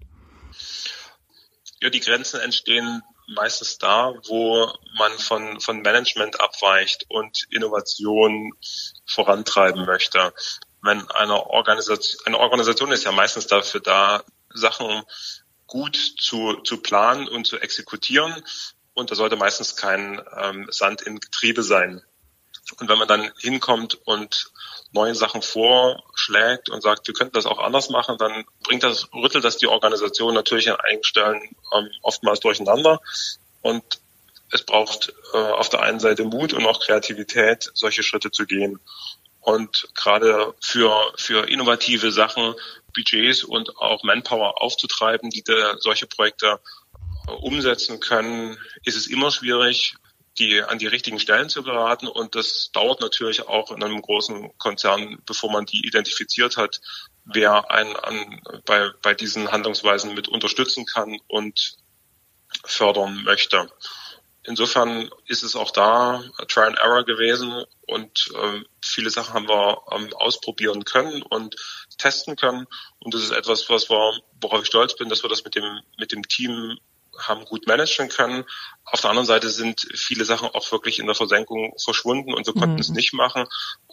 Ja, 1.82 1.90
die 1.90 1.98
Grenzen 1.98 2.38
entstehen 2.38 3.02
meistens 3.34 3.78
da, 3.78 4.14
wo 4.26 4.72
man 4.98 5.12
von, 5.18 5.60
von 5.60 5.82
Management 5.82 6.40
abweicht 6.40 7.06
und 7.08 7.46
Innovation 7.50 8.52
vorantreiben 9.06 9.86
möchte. 9.86 10.32
Wenn 10.82 11.08
eine 11.10 11.46
Organisation, 11.46 12.26
eine 12.26 12.38
Organisation 12.38 12.92
ist 12.92 13.04
ja 13.04 13.12
meistens 13.12 13.46
dafür 13.46 13.80
da, 13.80 14.24
Sachen 14.52 15.04
gut 15.66 15.96
zu, 15.96 16.56
zu 16.64 16.78
planen 16.78 17.28
und 17.28 17.46
zu 17.46 17.58
exekutieren. 17.58 18.34
Und 18.92 19.10
da 19.10 19.14
sollte 19.14 19.36
meistens 19.36 19.76
kein 19.76 20.20
ähm, 20.36 20.66
Sand 20.70 21.02
im 21.02 21.20
Getriebe 21.20 21.62
sein. 21.62 22.02
Und 22.78 22.88
wenn 22.88 22.98
man 22.98 23.08
dann 23.08 23.30
hinkommt 23.38 23.98
und 24.04 24.50
neue 24.92 25.14
Sachen 25.14 25.42
vorschlägt 25.42 26.68
und 26.68 26.82
sagt, 26.82 27.06
wir 27.06 27.14
könnten 27.14 27.34
das 27.34 27.46
auch 27.46 27.58
anders 27.58 27.90
machen, 27.90 28.18
dann 28.18 28.44
bringt 28.62 28.82
das, 28.82 29.08
rüttelt 29.12 29.44
das 29.44 29.56
die 29.56 29.68
Organisation 29.68 30.34
natürlich 30.34 30.70
an 30.70 30.80
einigen 30.80 31.04
Stellen 31.04 31.56
ähm, 31.72 31.90
oftmals 32.02 32.40
durcheinander. 32.40 33.00
Und 33.62 33.84
es 34.50 34.62
braucht 34.62 35.12
äh, 35.32 35.36
auf 35.36 35.68
der 35.68 35.82
einen 35.82 36.00
Seite 36.00 36.24
Mut 36.24 36.52
und 36.52 36.66
auch 36.66 36.80
Kreativität, 36.80 37.70
solche 37.74 38.02
Schritte 38.02 38.30
zu 38.30 38.46
gehen. 38.46 38.80
Und 39.40 39.88
gerade 39.94 40.54
für, 40.60 40.92
für 41.16 41.48
innovative 41.48 42.12
Sachen 42.12 42.54
Budgets 42.94 43.44
und 43.44 43.76
auch 43.78 44.02
Manpower 44.02 44.60
aufzutreiben, 44.60 45.30
die 45.30 45.42
da 45.42 45.76
solche 45.78 46.06
Projekte 46.06 46.60
äh, 47.26 47.32
umsetzen 47.32 48.00
können, 48.00 48.58
ist 48.84 48.96
es 48.96 49.06
immer 49.06 49.30
schwierig 49.30 49.94
die 50.38 50.62
an 50.62 50.78
die 50.78 50.86
richtigen 50.86 51.18
Stellen 51.18 51.48
zu 51.48 51.62
geraten. 51.62 52.06
Und 52.06 52.34
das 52.34 52.70
dauert 52.72 53.00
natürlich 53.00 53.46
auch 53.48 53.70
in 53.70 53.82
einem 53.82 54.00
großen 54.00 54.56
Konzern, 54.58 55.18
bevor 55.26 55.50
man 55.50 55.66
die 55.66 55.86
identifiziert 55.86 56.56
hat, 56.56 56.80
wer 57.24 57.70
einen 57.70 57.96
an, 57.96 58.40
bei, 58.64 58.90
bei 59.02 59.14
diesen 59.14 59.50
Handlungsweisen 59.50 60.14
mit 60.14 60.28
unterstützen 60.28 60.86
kann 60.86 61.18
und 61.28 61.76
fördern 62.64 63.22
möchte. 63.24 63.68
Insofern 64.44 65.10
ist 65.26 65.42
es 65.42 65.54
auch 65.54 65.70
da 65.70 66.24
Try 66.48 66.62
and 66.62 66.78
Error 66.78 67.04
gewesen 67.04 67.64
und 67.86 68.30
äh, 68.34 68.62
viele 68.80 69.10
Sachen 69.10 69.34
haben 69.34 69.48
wir 69.48 69.82
ähm, 69.92 70.12
ausprobieren 70.14 70.84
können 70.84 71.22
und 71.22 71.56
testen 71.98 72.36
können. 72.36 72.66
Und 73.00 73.12
das 73.12 73.22
ist 73.22 73.32
etwas, 73.32 73.68
was 73.68 73.90
wir, 73.90 74.18
worauf 74.40 74.62
ich 74.62 74.66
stolz 74.66 74.96
bin, 74.96 75.10
dass 75.10 75.22
wir 75.22 75.28
das 75.28 75.44
mit 75.44 75.56
dem, 75.56 75.80
mit 75.98 76.12
dem 76.12 76.22
Team 76.22 76.78
haben 77.20 77.44
gut 77.44 77.66
managen 77.66 78.08
können. 78.08 78.44
Auf 78.84 79.00
der 79.00 79.10
anderen 79.10 79.26
Seite 79.26 79.50
sind 79.50 79.86
viele 79.94 80.24
Sachen 80.24 80.48
auch 80.48 80.70
wirklich 80.72 80.98
in 80.98 81.06
der 81.06 81.14
Versenkung 81.14 81.74
verschwunden 81.82 82.34
und 82.34 82.46
wir 82.46 82.54
konnten 82.54 82.74
mhm. 82.74 82.80
es 82.80 82.90
nicht 82.90 83.12
machen. 83.12 83.46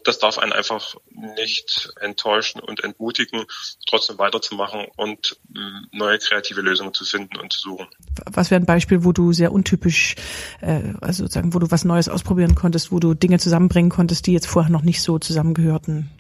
Das 0.04 0.20
darf 0.20 0.38
einen 0.38 0.54
einfach 0.54 0.96
nicht 1.10 1.90
enttäuschen 2.00 2.62
und 2.62 2.84
entmutigen, 2.84 3.46
trotzdem 3.88 4.18
weiterzumachen 4.18 4.88
und 4.96 5.38
mm, 5.50 5.98
neue 5.98 6.18
kreative 6.20 6.62
Lösungen 6.62 6.94
zu 6.94 7.06
finden 7.06 7.38
und 7.38 7.52
zu 7.54 7.60
suchen. 7.60 7.88
Was 8.26 8.50
wäre 8.50 8.62
ein 8.62 8.66
Beispiel, 8.66 9.04
wo 9.04 9.12
du 9.12 9.34
sehr 9.34 9.52
untypisch, 9.52 10.16
äh, 10.62 10.94
also 11.02 11.24
sozusagen, 11.24 11.54
wo 11.54 11.60
du 11.60 11.70
was 11.70 11.86
Neues 11.86 12.10
ausprobieren 12.10 12.56
konntest, 12.56 12.92
wo 12.92 13.00
du 13.00 13.14
Dinge 13.14 13.40
zusammenbringen 13.40 13.92
konntest, 13.92 14.26
die 14.28 14.34
jetzt 14.34 14.48
vorher 14.48 14.72
noch 14.72 14.84
nicht 14.84 15.02
so 15.02 15.20
zusammengehörten? 15.20 16.12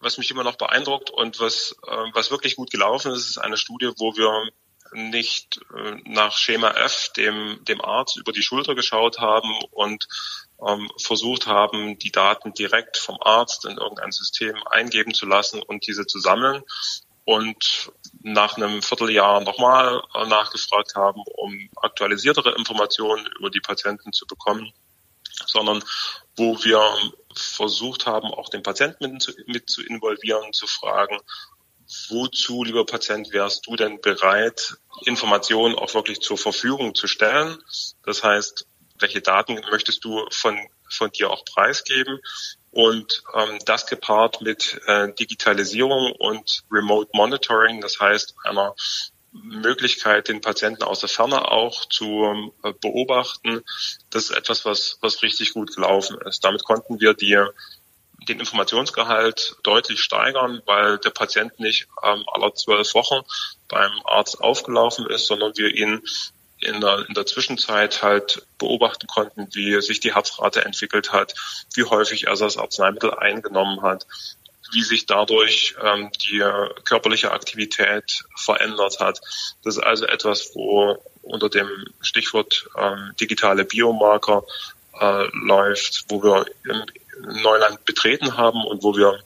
was 0.00 0.18
mich 0.18 0.30
immer 0.30 0.44
noch 0.44 0.56
beeindruckt 0.56 1.10
und 1.10 1.40
was, 1.40 1.76
äh, 1.86 2.10
was 2.14 2.30
wirklich 2.30 2.56
gut 2.56 2.70
gelaufen 2.70 3.12
ist, 3.12 3.28
ist 3.28 3.38
eine 3.38 3.56
Studie, 3.56 3.90
wo 3.98 4.16
wir 4.16 4.50
nicht 4.92 5.60
äh, 5.74 5.96
nach 6.04 6.36
Schema 6.36 6.70
F 6.70 7.10
dem, 7.16 7.58
dem 7.64 7.80
Arzt 7.80 8.16
über 8.16 8.32
die 8.32 8.42
Schulter 8.42 8.74
geschaut 8.74 9.18
haben 9.18 9.54
und 9.70 10.08
ähm, 10.66 10.90
versucht 10.98 11.46
haben, 11.46 11.98
die 11.98 12.12
Daten 12.12 12.52
direkt 12.54 12.96
vom 12.96 13.18
Arzt 13.20 13.64
in 13.64 13.78
irgendein 13.78 14.12
System 14.12 14.56
eingeben 14.70 15.14
zu 15.14 15.26
lassen 15.26 15.62
und 15.62 15.86
diese 15.86 16.06
zu 16.06 16.18
sammeln 16.18 16.62
und 17.24 17.92
nach 18.22 18.56
einem 18.56 18.82
Vierteljahr 18.82 19.40
nochmal 19.40 20.02
äh, 20.14 20.26
nachgefragt 20.26 20.94
haben, 20.94 21.22
um 21.36 21.70
aktualisiertere 21.76 22.54
Informationen 22.56 23.26
über 23.38 23.50
die 23.50 23.60
Patienten 23.60 24.12
zu 24.12 24.26
bekommen, 24.26 24.72
sondern 25.46 25.82
wo 26.36 26.62
wir 26.64 26.82
versucht 27.34 28.06
haben, 28.06 28.28
auch 28.28 28.48
den 28.48 28.62
Patienten 28.62 29.12
mit 29.12 29.22
zu, 29.22 29.32
mit 29.46 29.70
zu 29.70 29.82
involvieren, 29.82 30.52
zu 30.52 30.66
fragen, 30.66 31.18
wozu, 32.08 32.64
lieber 32.64 32.86
Patient, 32.86 33.32
wärst 33.32 33.66
du 33.66 33.76
denn 33.76 34.00
bereit, 34.00 34.76
Informationen 35.04 35.74
auch 35.74 35.94
wirklich 35.94 36.20
zur 36.20 36.38
Verfügung 36.38 36.94
zu 36.94 37.06
stellen? 37.06 37.58
Das 38.04 38.22
heißt, 38.22 38.66
welche 38.98 39.20
Daten 39.20 39.60
möchtest 39.70 40.04
du 40.04 40.26
von, 40.30 40.58
von 40.88 41.10
dir 41.10 41.30
auch 41.30 41.44
preisgeben? 41.44 42.20
Und 42.70 43.22
ähm, 43.34 43.58
das 43.64 43.86
gepaart 43.86 44.42
mit 44.42 44.80
äh, 44.86 45.12
Digitalisierung 45.14 46.12
und 46.12 46.62
Remote 46.70 47.10
Monitoring, 47.14 47.80
das 47.80 47.98
heißt 47.98 48.34
einer 48.44 48.74
Möglichkeit, 49.32 50.28
den 50.28 50.40
Patienten 50.40 50.82
aus 50.82 51.00
der 51.00 51.08
Ferne 51.08 51.50
auch 51.50 51.88
zu 51.88 52.52
äh, 52.62 52.72
beobachten, 52.80 53.62
das 54.10 54.24
ist 54.24 54.36
etwas, 54.36 54.64
was, 54.64 54.98
was 55.00 55.22
richtig 55.22 55.52
gut 55.54 55.74
gelaufen 55.74 56.18
ist. 56.26 56.44
Damit 56.44 56.64
konnten 56.64 57.00
wir 57.00 57.14
die 57.14 57.36
den 58.30 58.40
Informationsgehalt 58.40 59.56
deutlich 59.62 60.00
steigern, 60.00 60.62
weil 60.66 60.98
der 60.98 61.10
Patient 61.10 61.58
nicht 61.58 61.88
ähm, 62.02 62.24
aller 62.32 62.54
zwölf 62.54 62.94
Wochen 62.94 63.22
beim 63.68 63.92
Arzt 64.04 64.40
aufgelaufen 64.40 65.06
ist, 65.06 65.26
sondern 65.26 65.56
wir 65.56 65.74
ihn 65.74 66.02
in 66.60 66.80
der, 66.80 67.06
in 67.08 67.14
der 67.14 67.26
Zwischenzeit 67.26 68.02
halt 68.02 68.46
beobachten 68.58 69.06
konnten, 69.06 69.48
wie 69.52 69.80
sich 69.80 70.00
die 70.00 70.14
Herzrate 70.14 70.64
entwickelt 70.64 71.12
hat, 71.12 71.34
wie 71.74 71.84
häufig 71.84 72.26
er 72.26 72.36
das 72.36 72.56
Arzneimittel 72.56 73.14
eingenommen 73.14 73.82
hat, 73.82 74.06
wie 74.72 74.82
sich 74.82 75.06
dadurch 75.06 75.74
ähm, 75.82 76.10
die 76.30 76.44
körperliche 76.84 77.32
Aktivität 77.32 78.24
verändert 78.36 79.00
hat. 79.00 79.20
Das 79.64 79.76
ist 79.76 79.82
also 79.82 80.06
etwas, 80.06 80.54
wo 80.54 81.02
unter 81.22 81.48
dem 81.48 81.68
Stichwort 82.00 82.68
ähm, 82.76 83.12
digitale 83.18 83.64
Biomarker 83.64 84.44
äh, 85.00 85.28
läuft, 85.32 86.04
wo 86.08 86.22
wir 86.22 86.46
im, 86.64 86.84
Neuland 87.42 87.84
betreten 87.84 88.36
haben 88.36 88.64
und 88.64 88.82
wo 88.82 88.96
wir 88.96 89.20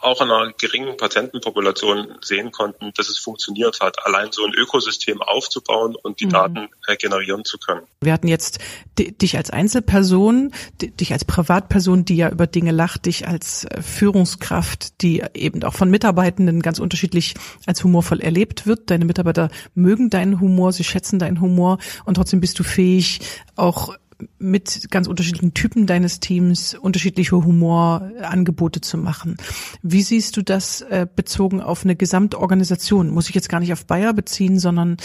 auch 0.00 0.20
in 0.20 0.30
einer 0.30 0.52
geringen 0.52 0.96
Patientenpopulation 0.96 2.18
sehen 2.22 2.52
konnten, 2.52 2.92
dass 2.96 3.08
es 3.08 3.18
funktioniert 3.18 3.80
hat, 3.80 3.96
allein 4.06 4.30
so 4.32 4.44
ein 4.44 4.54
Ökosystem 4.54 5.22
aufzubauen 5.22 5.96
und 6.02 6.20
die 6.20 6.26
mhm. 6.26 6.30
Daten 6.30 6.68
äh, 6.86 6.96
generieren 6.96 7.44
zu 7.44 7.58
können. 7.58 7.82
Wir 8.00 8.12
hatten 8.12 8.28
jetzt 8.28 8.58
dich 8.98 9.36
als 9.36 9.50
Einzelperson, 9.50 10.52
dich 10.80 11.12
als 11.12 11.24
Privatperson, 11.24 12.04
die 12.04 12.16
ja 12.16 12.30
über 12.30 12.46
Dinge 12.46 12.70
lacht, 12.70 13.06
dich 13.06 13.26
als 13.26 13.64
äh, 13.64 13.82
Führungskraft, 13.82 15.02
die 15.02 15.24
eben 15.34 15.62
auch 15.64 15.74
von 15.74 15.90
Mitarbeitenden 15.90 16.62
ganz 16.62 16.78
unterschiedlich 16.78 17.34
als 17.66 17.82
humorvoll 17.82 18.20
erlebt 18.20 18.66
wird. 18.66 18.90
Deine 18.90 19.04
Mitarbeiter 19.04 19.50
mögen 19.74 20.10
deinen 20.10 20.40
Humor, 20.40 20.72
sie 20.72 20.84
schätzen 20.84 21.18
deinen 21.18 21.40
Humor 21.40 21.78
und 22.04 22.14
trotzdem 22.14 22.40
bist 22.40 22.58
du 22.58 22.62
fähig, 22.62 23.20
auch 23.56 23.96
mit 24.38 24.90
ganz 24.90 25.06
unterschiedlichen 25.06 25.54
Typen 25.54 25.86
deines 25.86 26.20
Teams 26.20 26.74
unterschiedliche 26.74 27.36
Humorangebote 27.36 28.80
zu 28.80 28.98
machen. 28.98 29.36
Wie 29.82 30.02
siehst 30.02 30.36
du 30.36 30.42
das 30.42 30.80
äh, 30.82 31.06
bezogen 31.14 31.60
auf 31.60 31.84
eine 31.84 31.94
Gesamtorganisation? 31.94 33.10
Muss 33.10 33.28
ich 33.28 33.34
jetzt 33.34 33.48
gar 33.48 33.60
nicht 33.60 33.72
auf 33.72 33.86
Bayer 33.86 34.12
beziehen, 34.12 34.58
sondern 34.58 34.96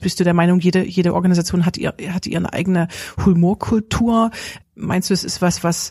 bist 0.00 0.20
du 0.20 0.24
der 0.24 0.34
Meinung, 0.34 0.60
jede, 0.60 0.84
jede 0.84 1.14
Organisation 1.14 1.64
hat, 1.64 1.76
ihr, 1.78 1.94
hat 2.10 2.26
ihre 2.26 2.52
eigene 2.52 2.88
Humorkultur? 3.24 4.30
Meinst 4.74 5.10
du, 5.10 5.14
es 5.14 5.24
ist 5.24 5.40
was, 5.40 5.64
was 5.64 5.90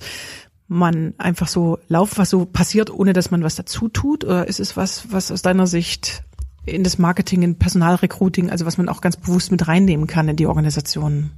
man 0.67 1.13
einfach 1.17 1.48
so 1.48 1.79
lauft, 1.88 2.17
was 2.17 2.29
so 2.29 2.46
passiert, 2.46 2.89
ohne 2.89 3.13
dass 3.13 3.31
man 3.31 3.43
was 3.43 3.55
dazu 3.55 3.89
tut? 3.89 4.24
Oder 4.24 4.48
ist 4.48 4.60
es 4.60 4.77
was, 4.77 5.12
was 5.12 5.31
aus 5.31 5.41
deiner 5.41 5.65
Sicht 5.65 6.24
in 6.65 6.84
das 6.84 6.98
Marketing, 6.98 7.41
in 7.41 7.57
Personalrecruiting, 7.57 8.50
also 8.50 8.65
was 8.65 8.77
man 8.77 8.89
auch 8.89 9.01
ganz 9.01 9.15
bewusst 9.15 9.51
mit 9.51 9.67
reinnehmen 9.67 10.05
kann 10.05 10.27
in 10.27 10.36
die 10.36 10.48
Organisationen? 10.48 11.31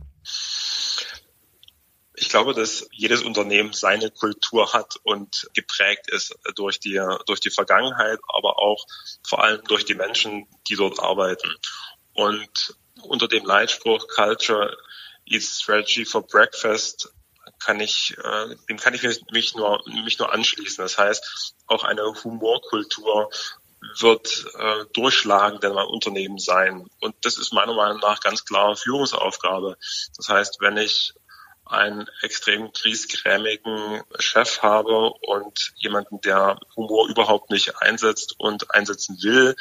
Ich 2.30 2.32
glaube, 2.32 2.54
dass 2.54 2.88
jedes 2.92 3.24
Unternehmen 3.24 3.74
seine 3.74 4.12
Kultur 4.12 4.72
hat 4.72 4.98
und 5.02 5.50
geprägt 5.56 6.12
ist 6.12 6.38
durch 6.54 6.80
die, 6.80 7.02
durch 7.26 7.40
die 7.40 7.50
Vergangenheit, 7.50 8.20
aber 8.28 8.60
auch 8.60 8.86
vor 9.28 9.44
allem 9.44 9.64
durch 9.64 9.84
die 9.84 9.96
Menschen, 9.96 10.46
die 10.68 10.76
dort 10.76 11.00
arbeiten. 11.00 11.50
Und 12.14 12.76
unter 13.02 13.28
dem 13.28 13.46
Leitspruch 13.46 14.08
Culture 14.10 14.78
Eats 15.26 15.60
Strategy 15.64 16.06
for 16.06 16.22
Breakfast 16.22 17.12
kann 17.66 17.80
ich, 17.80 18.16
äh, 18.24 18.56
dem 18.70 18.78
kann 18.78 18.94
ich 18.94 19.02
mich 19.32 19.56
nur, 19.56 19.82
mich 19.88 20.20
nur 20.20 20.32
anschließen. 20.32 20.84
Das 20.84 21.00
heißt, 21.00 21.56
auch 21.66 21.84
eine 21.84 22.04
Humorkultur 22.24 23.32
wird 24.02 24.46
äh, 24.56 24.86
durchschlagend 24.94 25.64
in 25.64 25.72
einem 25.72 25.90
Unternehmen 25.90 26.38
sein. 26.38 26.88
Und 27.00 27.16
das 27.24 27.40
ist 27.40 27.54
meiner 27.54 27.74
Meinung 27.74 28.00
nach 28.02 28.20
ganz 28.20 28.46
klar 28.46 28.76
Führungsaufgabe. 28.76 29.78
Das 30.16 30.30
heißt, 30.30 30.58
wenn 30.60 30.78
ich 30.78 31.16
einen 31.70 32.08
extrem 32.22 32.72
griesgrämigen 32.74 34.02
Chef 34.18 34.62
habe 34.62 35.12
und 35.12 35.72
jemanden, 35.78 36.20
der 36.22 36.60
Humor 36.76 37.08
überhaupt 37.10 37.52
nicht 37.52 37.82
einsetzt 37.82 38.36
und 38.38 38.74
einsetzen 38.74 39.18
will, 39.22 39.56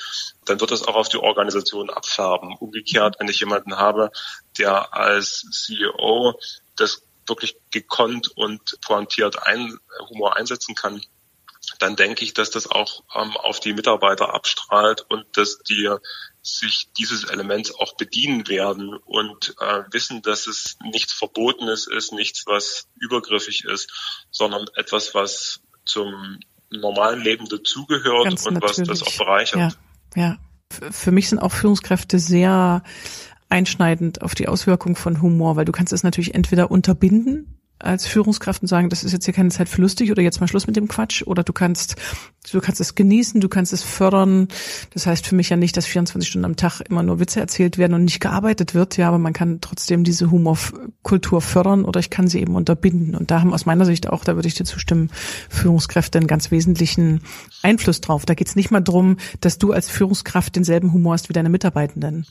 dann 0.46 0.60
wird 0.60 0.70
das 0.70 0.82
auch 0.82 0.96
auf 0.96 1.08
die 1.08 1.18
Organisation 1.18 1.90
abfärben. 1.90 2.56
Umgekehrt, 2.56 3.16
wenn 3.18 3.28
ich 3.28 3.40
jemanden 3.40 3.76
habe, 3.76 4.10
der 4.58 4.94
als 4.94 5.46
CEO 5.50 6.38
das 6.76 7.02
wirklich 7.26 7.56
gekonnt 7.70 8.28
und 8.36 8.80
pointiert 8.80 9.46
ein, 9.46 9.78
Humor 10.08 10.36
einsetzen 10.36 10.74
kann, 10.74 11.02
dann 11.78 11.96
denke 11.96 12.24
ich, 12.24 12.32
dass 12.32 12.50
das 12.50 12.70
auch 12.70 13.02
ähm, 13.14 13.36
auf 13.36 13.60
die 13.60 13.74
Mitarbeiter 13.74 14.32
abstrahlt 14.32 15.04
und 15.08 15.26
dass 15.36 15.58
die 15.58 15.90
sich 16.56 16.88
dieses 16.96 17.24
Elements 17.24 17.74
auch 17.74 17.96
bedienen 17.96 18.48
werden 18.48 18.94
und 18.94 19.54
äh, 19.60 19.82
wissen, 19.90 20.22
dass 20.22 20.46
es 20.46 20.76
nichts 20.82 21.12
Verbotenes 21.12 21.86
ist, 21.86 22.12
nichts, 22.12 22.44
was 22.46 22.88
übergriffig 22.96 23.64
ist, 23.64 23.90
sondern 24.30 24.66
etwas, 24.74 25.14
was 25.14 25.60
zum 25.84 26.38
normalen 26.70 27.22
Leben 27.22 27.48
dazugehört 27.48 28.24
Ganz 28.24 28.46
und 28.46 28.54
natürlich. 28.54 28.88
was 28.88 29.00
das 29.00 29.02
auch 29.02 29.18
bereichert. 29.18 29.76
Ja, 30.14 30.22
ja. 30.22 30.38
Für 30.90 31.12
mich 31.12 31.30
sind 31.30 31.38
auch 31.38 31.52
Führungskräfte 31.52 32.18
sehr 32.18 32.82
einschneidend 33.48 34.20
auf 34.20 34.34
die 34.34 34.48
Auswirkung 34.48 34.96
von 34.96 35.22
Humor, 35.22 35.56
weil 35.56 35.64
du 35.64 35.72
kannst 35.72 35.94
es 35.94 36.02
natürlich 36.02 36.34
entweder 36.34 36.70
unterbinden 36.70 37.57
als 37.78 38.06
Führungskraft 38.06 38.62
und 38.62 38.68
sagen, 38.68 38.90
das 38.90 39.04
ist 39.04 39.12
jetzt 39.12 39.24
hier 39.24 39.34
keine 39.34 39.50
Zeit 39.50 39.68
für 39.68 39.80
lustig 39.80 40.10
oder 40.10 40.22
jetzt 40.22 40.40
mal 40.40 40.48
Schluss 40.48 40.66
mit 40.66 40.76
dem 40.76 40.88
Quatsch 40.88 41.22
oder 41.22 41.42
du 41.44 41.52
kannst 41.52 41.96
du 42.50 42.60
kannst 42.60 42.80
es 42.80 42.94
genießen, 42.94 43.40
du 43.40 43.48
kannst 43.48 43.72
es 43.72 43.82
fördern. 43.82 44.48
Das 44.94 45.06
heißt 45.06 45.26
für 45.26 45.34
mich 45.34 45.50
ja 45.50 45.56
nicht, 45.56 45.76
dass 45.76 45.86
24 45.86 46.28
Stunden 46.28 46.44
am 46.44 46.56
Tag 46.56 46.80
immer 46.80 47.02
nur 47.02 47.20
Witze 47.20 47.40
erzählt 47.40 47.78
werden 47.78 47.94
und 47.94 48.04
nicht 48.04 48.20
gearbeitet 48.20 48.74
wird, 48.74 48.96
ja, 48.96 49.08
aber 49.08 49.18
man 49.18 49.32
kann 49.32 49.60
trotzdem 49.60 50.04
diese 50.04 50.30
Humorkultur 50.30 51.40
fördern 51.40 51.84
oder 51.84 52.00
ich 52.00 52.10
kann 52.10 52.28
sie 52.28 52.40
eben 52.40 52.56
unterbinden 52.56 53.14
und 53.14 53.30
da 53.30 53.40
haben 53.40 53.52
aus 53.52 53.66
meiner 53.66 53.84
Sicht 53.84 54.08
auch, 54.08 54.24
da 54.24 54.34
würde 54.34 54.48
ich 54.48 54.54
dir 54.54 54.64
zustimmen, 54.64 55.10
Führungskräfte 55.48 56.18
einen 56.18 56.26
ganz 56.26 56.50
wesentlichen 56.50 57.22
Einfluss 57.62 58.00
drauf. 58.00 58.26
Da 58.26 58.34
geht 58.34 58.48
es 58.48 58.56
nicht 58.56 58.70
mal 58.70 58.80
drum, 58.80 59.18
dass 59.40 59.58
du 59.58 59.72
als 59.72 59.88
Führungskraft 59.88 60.56
denselben 60.56 60.92
Humor 60.92 61.14
hast 61.14 61.28
wie 61.28 61.32
deine 61.32 61.50
Mitarbeitenden. 61.50 62.26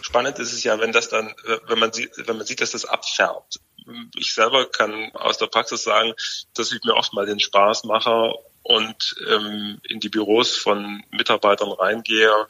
Spannend 0.00 0.38
ist 0.40 0.52
es 0.52 0.64
ja, 0.64 0.80
wenn 0.80 0.92
das 0.92 1.08
dann, 1.08 1.30
wenn 1.68 1.78
man 1.78 1.92
sieht, 1.92 2.10
wenn 2.26 2.36
man 2.36 2.44
sieht, 2.44 2.60
dass 2.60 2.72
das 2.72 2.84
abfärbt 2.84 3.60
ich 4.16 4.34
selber 4.34 4.66
kann 4.70 5.12
aus 5.14 5.38
der 5.38 5.46
Praxis 5.46 5.84
sagen, 5.84 6.12
dass 6.54 6.72
ich 6.72 6.82
mir 6.84 6.94
oft 6.94 7.12
mal 7.12 7.26
den 7.26 7.40
Spaß 7.40 7.84
mache 7.84 8.34
und 8.62 9.16
ähm, 9.28 9.80
in 9.88 10.00
die 10.00 10.08
Büros 10.08 10.56
von 10.56 11.02
Mitarbeitern 11.10 11.72
reingehe 11.72 12.46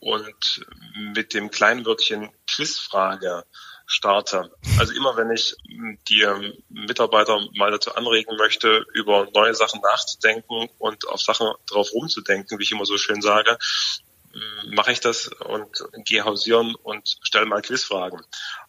und 0.00 0.66
mit 0.94 1.34
dem 1.34 1.50
kleinen 1.50 1.84
Wörtchen 1.86 2.30
Quizfrage 2.48 3.44
starte. 3.86 4.50
Also 4.78 4.92
immer 4.92 5.16
wenn 5.16 5.30
ich 5.30 5.54
die 6.08 6.26
Mitarbeiter 6.68 7.40
mal 7.54 7.70
dazu 7.70 7.94
anregen 7.94 8.36
möchte, 8.36 8.84
über 8.94 9.28
neue 9.32 9.54
Sachen 9.54 9.80
nachzudenken 9.80 10.68
und 10.78 11.08
auf 11.08 11.20
Sachen 11.20 11.48
drauf 11.66 11.92
rumzudenken, 11.92 12.58
wie 12.58 12.64
ich 12.64 12.72
immer 12.72 12.84
so 12.84 12.98
schön 12.98 13.22
sage, 13.22 13.56
mache 14.70 14.92
ich 14.92 15.00
das 15.00 15.28
und 15.28 15.84
gehe 16.04 16.24
hausieren 16.24 16.74
und 16.82 17.18
stelle 17.22 17.46
mal 17.46 17.62
Quizfragen. 17.62 18.20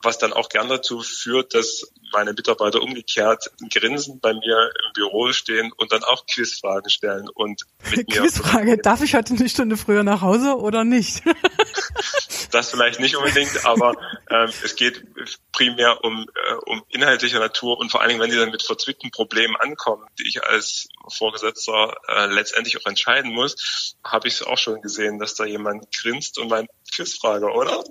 Was 0.01 0.17
dann 0.17 0.33
auch 0.33 0.49
gern 0.49 0.69
dazu 0.69 1.01
führt, 1.01 1.53
dass 1.53 1.91
meine 2.13 2.33
Mitarbeiter 2.33 2.81
umgekehrt 2.81 3.51
grinsend 3.69 4.21
bei 4.21 4.33
mir 4.33 4.71
im 4.87 4.93
Büro 4.93 5.31
stehen 5.33 5.71
und 5.75 5.91
dann 5.91 6.03
auch 6.03 6.25
Quizfragen 6.25 6.89
stellen 6.89 7.27
und 7.29 7.63
mit 7.95 8.09
mir 8.09 8.21
Quizfrage, 8.21 8.77
darf 8.77 9.01
ich 9.01 9.15
heute 9.15 9.33
eine 9.33 9.49
Stunde 9.49 9.77
früher 9.77 10.03
nach 10.03 10.21
Hause 10.21 10.57
oder 10.57 10.83
nicht? 10.83 11.23
das 12.51 12.71
vielleicht 12.71 12.99
nicht 12.99 13.15
unbedingt, 13.15 13.65
aber 13.65 13.95
ähm, 14.29 14.51
es 14.63 14.75
geht 14.75 15.03
primär 15.51 16.03
um, 16.03 16.25
äh, 16.49 16.53
um 16.65 16.83
inhaltliche 16.89 17.39
Natur 17.39 17.77
und 17.79 17.91
vor 17.91 18.01
allen 18.01 18.09
Dingen, 18.09 18.21
wenn 18.21 18.31
sie 18.31 18.37
dann 18.37 18.51
mit 18.51 18.63
verzwickten 18.63 19.11
Problemen 19.11 19.55
ankommen, 19.55 20.05
die 20.19 20.27
ich 20.27 20.43
als 20.43 20.87
Vorgesetzter 21.09 21.95
äh, 22.07 22.25
letztendlich 22.27 22.77
auch 22.77 22.85
entscheiden 22.85 23.33
muss, 23.33 23.95
habe 24.03 24.27
ich 24.27 24.35
es 24.35 24.43
auch 24.43 24.57
schon 24.57 24.81
gesehen, 24.81 25.19
dass 25.19 25.35
da 25.35 25.45
jemand 25.45 25.87
grinst 25.95 26.37
und 26.37 26.49
meint, 26.49 26.69
Quizfrage, 26.93 27.51
oder? 27.51 27.83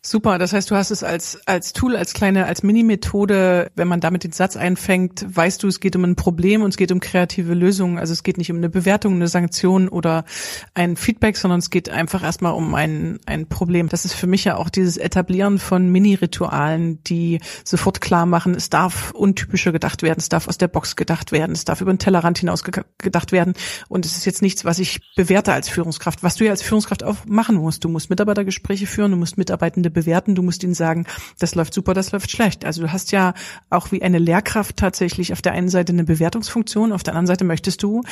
Super, 0.00 0.38
das 0.38 0.52
heißt, 0.52 0.70
du 0.70 0.74
hast 0.74 0.90
es 0.90 1.02
als, 1.02 1.38
als 1.46 1.72
Tool, 1.72 1.94
als 1.94 2.14
kleine, 2.14 2.46
als 2.46 2.62
Mini-Methode, 2.62 3.70
wenn 3.74 3.88
man 3.88 4.00
damit 4.00 4.24
den 4.24 4.32
Satz 4.32 4.56
einfängt, 4.56 5.26
weißt 5.28 5.62
du, 5.62 5.68
es 5.68 5.80
geht 5.80 5.96
um 5.96 6.04
ein 6.04 6.16
Problem 6.16 6.62
und 6.62 6.70
es 6.70 6.76
geht 6.76 6.92
um 6.92 7.00
kreative 7.00 7.52
Lösungen. 7.52 7.98
Also 7.98 8.14
es 8.14 8.22
geht 8.22 8.38
nicht 8.38 8.50
um 8.50 8.56
eine 8.56 8.70
Bewertung, 8.70 9.14
eine 9.14 9.28
Sanktion 9.28 9.88
oder 9.88 10.24
ein 10.72 10.96
Feedback, 10.96 11.36
sondern 11.36 11.58
es 11.58 11.68
geht 11.68 11.90
einfach 11.90 12.22
erstmal 12.22 12.54
um 12.54 12.74
ein, 12.74 13.18
ein 13.26 13.48
Problem. 13.48 13.88
Das 13.88 14.04
ist 14.04 14.14
für 14.14 14.26
mich 14.26 14.44
ja 14.44 14.56
auch 14.56 14.70
dieses 14.70 14.96
Etablieren 14.96 15.58
von 15.58 15.90
Mini-Ritualen, 15.90 17.02
die 17.04 17.40
sofort 17.64 18.00
klar 18.00 18.24
machen, 18.24 18.54
es 18.54 18.70
darf 18.70 19.10
untypischer 19.10 19.72
gedacht 19.72 20.02
werden, 20.02 20.18
es 20.20 20.30
darf 20.30 20.48
aus 20.48 20.56
der 20.58 20.68
Box 20.68 20.96
gedacht 20.96 21.32
werden, 21.32 21.52
es 21.52 21.66
darf 21.66 21.82
über 21.82 21.92
den 21.92 21.98
Tellerrand 21.98 22.38
hinaus 22.38 22.62
gedacht 22.98 23.32
werden. 23.32 23.52
Und 23.88 24.06
es 24.06 24.16
ist 24.16 24.24
jetzt 24.24 24.42
nichts, 24.42 24.64
was 24.64 24.78
ich 24.78 25.00
bewerte 25.16 25.52
als 25.52 25.68
Führungskraft. 25.68 26.22
Was 26.22 26.36
du 26.36 26.44
ja 26.44 26.50
als 26.52 26.62
Führungskraft 26.62 27.04
auch 27.04 27.26
machen 27.26 27.56
musst. 27.56 27.84
Du 27.84 27.88
musst 27.88 28.07
Mitarbeitergespräche 28.10 28.86
führen, 28.86 29.10
du 29.10 29.16
musst 29.16 29.38
Mitarbeitende 29.38 29.90
bewerten, 29.90 30.34
du 30.34 30.42
musst 30.42 30.62
ihnen 30.62 30.74
sagen, 30.74 31.06
das 31.38 31.54
läuft 31.54 31.74
super, 31.74 31.94
das 31.94 32.12
läuft 32.12 32.30
schlecht. 32.30 32.64
Also 32.64 32.82
du 32.82 32.92
hast 32.92 33.12
ja 33.12 33.34
auch 33.70 33.92
wie 33.92 34.02
eine 34.02 34.18
Lehrkraft 34.18 34.76
tatsächlich 34.76 35.32
auf 35.32 35.42
der 35.42 35.52
einen 35.52 35.68
Seite 35.68 35.92
eine 35.92 36.04
Bewertungsfunktion, 36.04 36.92
auf 36.92 37.02
der 37.02 37.14
anderen 37.14 37.26
Seite 37.26 37.44
möchtest 37.44 37.82
du, 37.82 38.02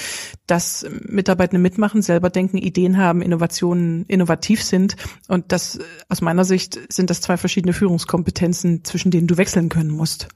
dass 0.47 0.87
Mitarbeitende 1.07 1.61
mitmachen, 1.61 2.03
selber 2.03 2.31
denken, 2.31 2.59
Ideen 2.59 2.99
haben, 2.99 3.23
Innovationen 3.23 4.05
innovativ 4.07 4.63
sind. 4.63 4.97
Und 5.29 5.53
das 5.53 5.79
aus 6.09 6.21
meiner 6.21 6.45
Sicht 6.45 6.81
sind 6.93 7.11
das 7.11 7.21
zwei 7.21 7.37
verschiedene 7.37 7.73
Führungskompetenzen, 7.73 8.85
zwischen 8.85 9.11
denen 9.11 9.27
du 9.27 9.37
wechseln 9.37 9.69
können 9.69 9.91
musst. 9.91 10.29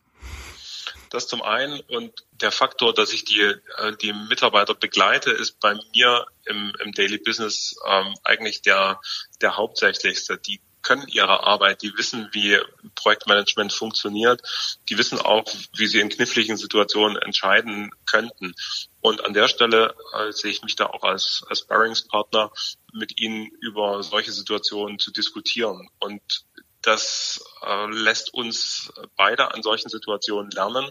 Das 1.11 1.27
zum 1.27 1.43
einen 1.43 1.81
und 1.81 2.25
der 2.33 2.53
Faktor, 2.53 2.95
dass 2.95 3.13
ich 3.13 3.25
die, 3.25 3.41
äh, 3.41 3.97
die 4.01 4.13
Mitarbeiter 4.13 4.75
begleite, 4.75 5.31
ist 5.31 5.61
bei 5.61 5.75
mir 5.95 6.27
im, 6.47 6.73
im 6.83 6.93
Daily 6.93 7.19
Business 7.19 7.77
ähm, 7.87 8.15
eigentlich 8.23 8.63
der, 8.63 9.01
der 9.43 9.57
hauptsächlichste. 9.57 10.39
Die 10.39 10.61
können 10.83 11.07
ihre 11.09 11.47
Arbeit, 11.47 11.83
die 11.83 11.93
wissen, 11.97 12.29
wie 12.33 12.59
Projektmanagement 12.95 13.73
funktioniert, 13.73 14.41
die 14.89 14.97
wissen 14.99 15.19
auch, 15.19 15.45
wie 15.77 15.87
sie 15.87 16.01
in 16.01 16.09
kniffligen 16.09 16.57
Situationen 16.57 17.21
entscheiden 17.21 17.91
könnten. 18.11 18.55
Und 19.01 19.25
an 19.25 19.35
der 19.35 19.49
Stelle 19.49 19.95
äh, 20.15 20.33
sehe 20.33 20.51
ich 20.51 20.63
mich 20.63 20.77
da 20.77 20.87
auch 20.87 21.03
als, 21.03 21.45
als 21.49 21.61
Sparringspartner, 21.61 22.51
mit 22.93 23.21
ihnen 23.21 23.51
über 23.61 24.03
solche 24.03 24.33
Situationen 24.33 24.99
zu 24.99 25.13
diskutieren. 25.13 25.89
Und 25.99 26.23
das 26.83 27.45
äh, 27.67 27.87
lässt 27.91 28.33
uns 28.33 28.93
beide 29.17 29.53
an 29.55 29.63
solchen 29.63 29.89
Situationen 29.89 30.51
lernen, 30.51 30.91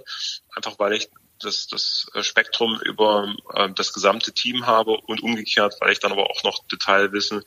einfach 0.56 0.78
weil 0.80 0.94
ich 0.94 1.10
das, 1.40 1.68
das 1.68 2.08
Spektrum 2.22 2.80
über 2.84 3.34
äh, 3.54 3.70
das 3.74 3.94
gesamte 3.94 4.34
Team 4.34 4.66
habe 4.66 4.92
und 4.92 5.24
umgekehrt, 5.24 5.76
weil 5.80 5.92
ich 5.92 6.00
dann 6.00 6.12
aber 6.12 6.30
auch 6.30 6.44
noch 6.44 6.66
Detailwissen 6.68 7.44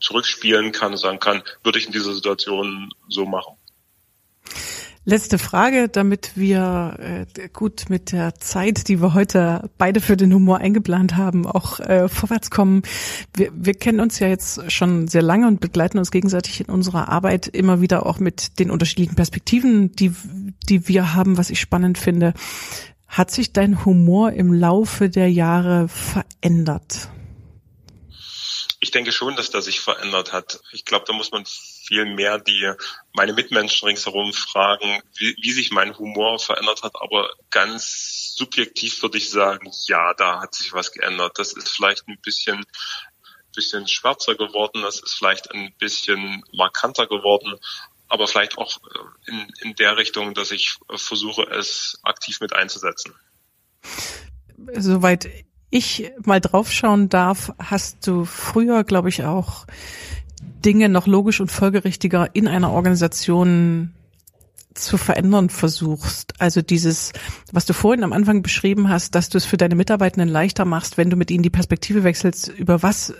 zurückspielen 0.00 0.72
kann 0.72 0.92
und 0.92 0.98
sagen 0.98 1.20
kann, 1.20 1.42
würde 1.62 1.78
ich 1.78 1.86
in 1.86 1.92
dieser 1.92 2.14
Situation 2.14 2.92
so 3.08 3.24
machen. 3.24 3.56
Letzte 5.06 5.36
Frage, 5.36 5.90
damit 5.90 6.32
wir 6.34 6.96
äh, 6.98 7.48
gut 7.52 7.90
mit 7.90 8.10
der 8.12 8.36
Zeit, 8.36 8.88
die 8.88 9.02
wir 9.02 9.12
heute 9.12 9.68
beide 9.76 10.00
für 10.00 10.16
den 10.16 10.32
Humor 10.32 10.58
eingeplant 10.58 11.14
haben, 11.14 11.46
auch 11.46 11.78
äh, 11.78 12.08
vorwärts 12.08 12.50
kommen. 12.50 12.80
Wir, 13.36 13.50
wir 13.54 13.74
kennen 13.74 14.00
uns 14.00 14.18
ja 14.18 14.28
jetzt 14.28 14.72
schon 14.72 15.06
sehr 15.06 15.20
lange 15.20 15.46
und 15.46 15.60
begleiten 15.60 15.98
uns 15.98 16.10
gegenseitig 16.10 16.60
in 16.60 16.72
unserer 16.72 17.10
Arbeit 17.10 17.48
immer 17.48 17.82
wieder 17.82 18.06
auch 18.06 18.18
mit 18.18 18.58
den 18.58 18.70
unterschiedlichen 18.70 19.14
Perspektiven, 19.14 19.92
die, 19.92 20.12
die 20.70 20.88
wir 20.88 21.14
haben, 21.14 21.36
was 21.36 21.50
ich 21.50 21.60
spannend 21.60 21.98
finde. 21.98 22.32
Hat 23.06 23.30
sich 23.30 23.52
dein 23.52 23.84
Humor 23.84 24.32
im 24.32 24.54
Laufe 24.54 25.10
der 25.10 25.30
Jahre 25.30 25.86
verändert? 25.88 27.10
Ich 28.84 28.90
denke 28.90 29.12
schon, 29.12 29.34
dass 29.34 29.48
das 29.48 29.64
sich 29.64 29.80
verändert 29.80 30.34
hat. 30.34 30.60
Ich 30.72 30.84
glaube, 30.84 31.06
da 31.06 31.14
muss 31.14 31.30
man 31.30 31.46
viel 31.46 32.04
mehr 32.04 32.38
die 32.38 32.70
meine 33.14 33.32
Mitmenschen 33.32 33.88
ringsherum 33.88 34.34
fragen, 34.34 35.02
wie, 35.16 35.34
wie 35.40 35.52
sich 35.52 35.70
mein 35.70 35.96
Humor 35.96 36.38
verändert 36.38 36.82
hat. 36.82 36.92
Aber 37.00 37.32
ganz 37.48 38.34
subjektiv 38.36 39.00
würde 39.00 39.16
ich 39.16 39.30
sagen, 39.30 39.72
ja, 39.86 40.12
da 40.12 40.42
hat 40.42 40.54
sich 40.54 40.74
was 40.74 40.92
geändert. 40.92 41.38
Das 41.38 41.54
ist 41.54 41.70
vielleicht 41.70 42.06
ein 42.08 42.18
bisschen 42.20 42.62
bisschen 43.54 43.88
schwärzer 43.88 44.34
geworden, 44.34 44.82
das 44.82 45.00
ist 45.00 45.14
vielleicht 45.14 45.50
ein 45.52 45.72
bisschen 45.78 46.44
markanter 46.52 47.06
geworden, 47.06 47.54
aber 48.08 48.26
vielleicht 48.26 48.58
auch 48.58 48.80
in, 49.26 49.48
in 49.62 49.76
der 49.76 49.96
Richtung, 49.96 50.34
dass 50.34 50.50
ich 50.50 50.76
versuche, 50.94 51.44
es 51.44 52.00
aktiv 52.02 52.40
mit 52.40 52.52
einzusetzen. 52.52 53.14
Soweit 54.76 55.28
ich 55.74 56.12
mal 56.24 56.40
draufschauen 56.40 57.08
darf, 57.08 57.52
hast 57.58 58.06
du 58.06 58.24
früher, 58.24 58.84
glaube 58.84 59.08
ich, 59.08 59.24
auch 59.24 59.66
Dinge 60.64 60.88
noch 60.88 61.08
logisch 61.08 61.40
und 61.40 61.50
folgerichtiger 61.50 62.28
in 62.32 62.46
einer 62.46 62.70
Organisation 62.70 63.92
zu 64.74 64.96
verändern 64.96 65.50
versuchst. 65.50 66.34
Also 66.38 66.62
dieses, 66.62 67.12
was 67.52 67.66
du 67.66 67.72
vorhin 67.72 68.04
am 68.04 68.12
Anfang 68.12 68.42
beschrieben 68.42 68.88
hast, 68.88 69.16
dass 69.16 69.28
du 69.28 69.38
es 69.38 69.44
für 69.44 69.56
deine 69.56 69.74
Mitarbeitenden 69.74 70.28
leichter 70.28 70.64
machst, 70.64 70.96
wenn 70.96 71.10
du 71.10 71.16
mit 71.16 71.30
ihnen 71.32 71.42
die 71.42 71.50
Perspektive 71.50 72.04
wechselst, 72.04 72.48
über 72.48 72.82
was 72.82 73.14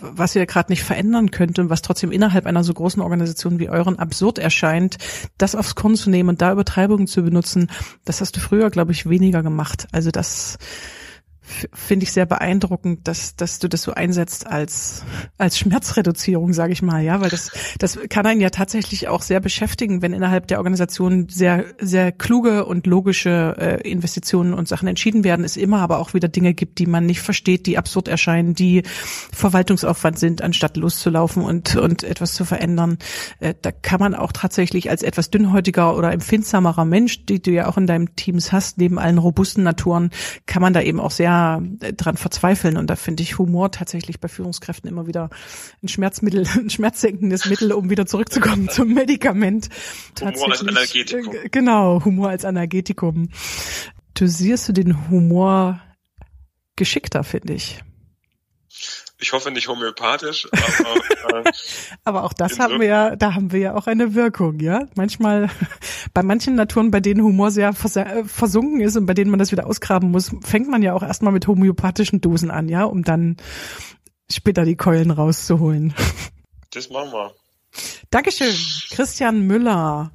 was 0.00 0.34
ihr 0.34 0.44
gerade 0.44 0.72
nicht 0.72 0.82
verändern 0.82 1.30
könnt 1.30 1.60
und 1.60 1.70
was 1.70 1.80
trotzdem 1.80 2.10
innerhalb 2.10 2.46
einer 2.46 2.64
so 2.64 2.74
großen 2.74 3.00
Organisation 3.00 3.60
wie 3.60 3.68
euren 3.68 3.96
absurd 3.96 4.40
erscheint, 4.40 4.98
das 5.38 5.54
aufs 5.54 5.76
Korn 5.76 5.94
zu 5.94 6.10
nehmen 6.10 6.30
und 6.30 6.42
da 6.42 6.50
Übertreibungen 6.50 7.06
zu 7.06 7.22
benutzen, 7.22 7.70
das 8.04 8.20
hast 8.20 8.36
du 8.36 8.40
früher, 8.40 8.70
glaube 8.70 8.90
ich, 8.90 9.08
weniger 9.08 9.44
gemacht. 9.44 9.86
Also 9.92 10.10
das 10.10 10.58
finde 11.72 12.04
ich 12.04 12.12
sehr 12.12 12.26
beeindruckend, 12.26 13.06
dass 13.06 13.36
dass 13.36 13.58
du 13.58 13.68
das 13.68 13.82
so 13.82 13.92
einsetzt 13.92 14.46
als 14.46 15.04
als 15.36 15.58
Schmerzreduzierung, 15.58 16.52
sage 16.52 16.72
ich 16.72 16.82
mal, 16.82 17.02
ja, 17.02 17.20
weil 17.20 17.30
das 17.30 17.50
das 17.78 17.98
kann 18.08 18.26
einen 18.26 18.40
ja 18.40 18.50
tatsächlich 18.50 19.08
auch 19.08 19.22
sehr 19.22 19.40
beschäftigen, 19.40 20.00
wenn 20.00 20.12
innerhalb 20.12 20.46
der 20.46 20.58
Organisation 20.58 21.28
sehr 21.28 21.64
sehr 21.78 22.12
kluge 22.12 22.64
und 22.64 22.86
logische 22.86 23.56
äh, 23.58 23.88
Investitionen 23.88 24.54
und 24.54 24.68
Sachen 24.68 24.88
entschieden 24.88 25.24
werden, 25.24 25.44
es 25.44 25.56
immer 25.56 25.80
aber 25.80 25.98
auch 25.98 26.14
wieder 26.14 26.28
Dinge 26.28 26.54
gibt, 26.54 26.78
die 26.78 26.86
man 26.86 27.04
nicht 27.04 27.20
versteht, 27.20 27.66
die 27.66 27.76
absurd 27.76 28.08
erscheinen, 28.08 28.54
die 28.54 28.82
Verwaltungsaufwand 29.32 30.18
sind, 30.18 30.40
anstatt 30.40 30.76
loszulaufen 30.76 31.42
und 31.42 31.76
und 31.76 32.04
etwas 32.04 32.34
zu 32.34 32.44
verändern. 32.44 32.98
Äh, 33.40 33.54
da 33.60 33.70
kann 33.70 34.00
man 34.00 34.14
auch 34.14 34.32
tatsächlich 34.32 34.88
als 34.88 35.02
etwas 35.02 35.30
dünnhäutiger 35.30 35.96
oder 35.96 36.12
empfindsamerer 36.12 36.86
Mensch, 36.86 37.26
die 37.26 37.42
du 37.42 37.50
ja 37.50 37.66
auch 37.68 37.76
in 37.76 37.86
deinem 37.86 38.16
Teams 38.16 38.50
hast, 38.50 38.78
neben 38.78 38.98
allen 38.98 39.18
robusten 39.18 39.62
Naturen, 39.62 40.10
kann 40.46 40.62
man 40.62 40.72
da 40.72 40.80
eben 40.80 41.00
auch 41.00 41.10
sehr 41.10 41.33
dran 41.96 42.16
verzweifeln. 42.16 42.76
Und 42.76 42.88
da 42.88 42.96
finde 42.96 43.22
ich 43.22 43.38
Humor 43.38 43.70
tatsächlich 43.70 44.20
bei 44.20 44.28
Führungskräften 44.28 44.88
immer 44.88 45.06
wieder 45.06 45.30
ein 45.82 45.88
Schmerzmittel, 45.88 46.46
ein 46.54 46.70
schmerzsenkendes 46.70 47.46
Mittel, 47.46 47.72
um 47.72 47.90
wieder 47.90 48.06
zurückzukommen 48.06 48.68
zum 48.68 48.92
Medikament. 48.94 49.68
Humor 50.20 50.50
als 50.50 50.60
Analgetikum. 50.60 51.34
Äh, 51.34 51.48
genau, 51.50 52.04
Humor 52.04 52.28
als 52.28 52.44
Analgetikum. 52.44 53.28
Du 54.14 54.28
siehst 54.28 54.68
du 54.68 54.72
den 54.72 55.08
Humor 55.10 55.80
geschickter, 56.76 57.24
finde 57.24 57.54
ich. 57.54 57.82
Ich 59.24 59.32
hoffe 59.32 59.50
nicht 59.50 59.68
homöopathisch, 59.68 60.46
aber, 60.52 61.46
äh, 61.46 61.52
aber 62.04 62.24
auch 62.24 62.34
das 62.34 62.58
haben 62.58 62.78
wir 62.78 62.86
ja, 62.86 63.16
da 63.16 63.32
haben 63.32 63.52
wir 63.52 63.58
ja 63.58 63.74
auch 63.74 63.86
eine 63.86 64.14
Wirkung, 64.14 64.60
ja. 64.60 64.86
Manchmal, 64.96 65.48
bei 66.12 66.22
manchen 66.22 66.56
Naturen, 66.56 66.90
bei 66.90 67.00
denen 67.00 67.22
Humor 67.22 67.50
sehr 67.50 67.70
äh, 67.70 68.24
versunken 68.24 68.82
ist 68.82 68.98
und 68.98 69.06
bei 69.06 69.14
denen 69.14 69.30
man 69.30 69.38
das 69.38 69.50
wieder 69.50 69.66
ausgraben 69.66 70.10
muss, 70.10 70.30
fängt 70.42 70.68
man 70.68 70.82
ja 70.82 70.92
auch 70.92 71.02
erstmal 71.02 71.32
mit 71.32 71.46
homöopathischen 71.46 72.20
Dosen 72.20 72.50
an, 72.50 72.68
ja, 72.68 72.84
um 72.84 73.02
dann 73.02 73.38
später 74.30 74.66
die 74.66 74.76
Keulen 74.76 75.10
rauszuholen. 75.10 75.94
Das 76.70 76.90
machen 76.90 77.12
wir. 77.12 77.32
Dankeschön, 78.10 78.52
Christian 78.90 79.46
Müller, 79.46 80.10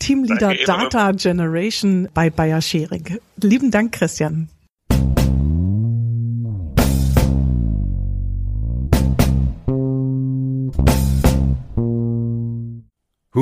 Teamleader 0.00 0.54
Danke, 0.54 0.64
Data 0.64 1.12
Generation 1.12 2.08
bei 2.14 2.30
Bayer 2.30 2.62
Schering. 2.62 3.18
Lieben 3.36 3.70
Dank, 3.70 3.92
Christian. 3.92 4.48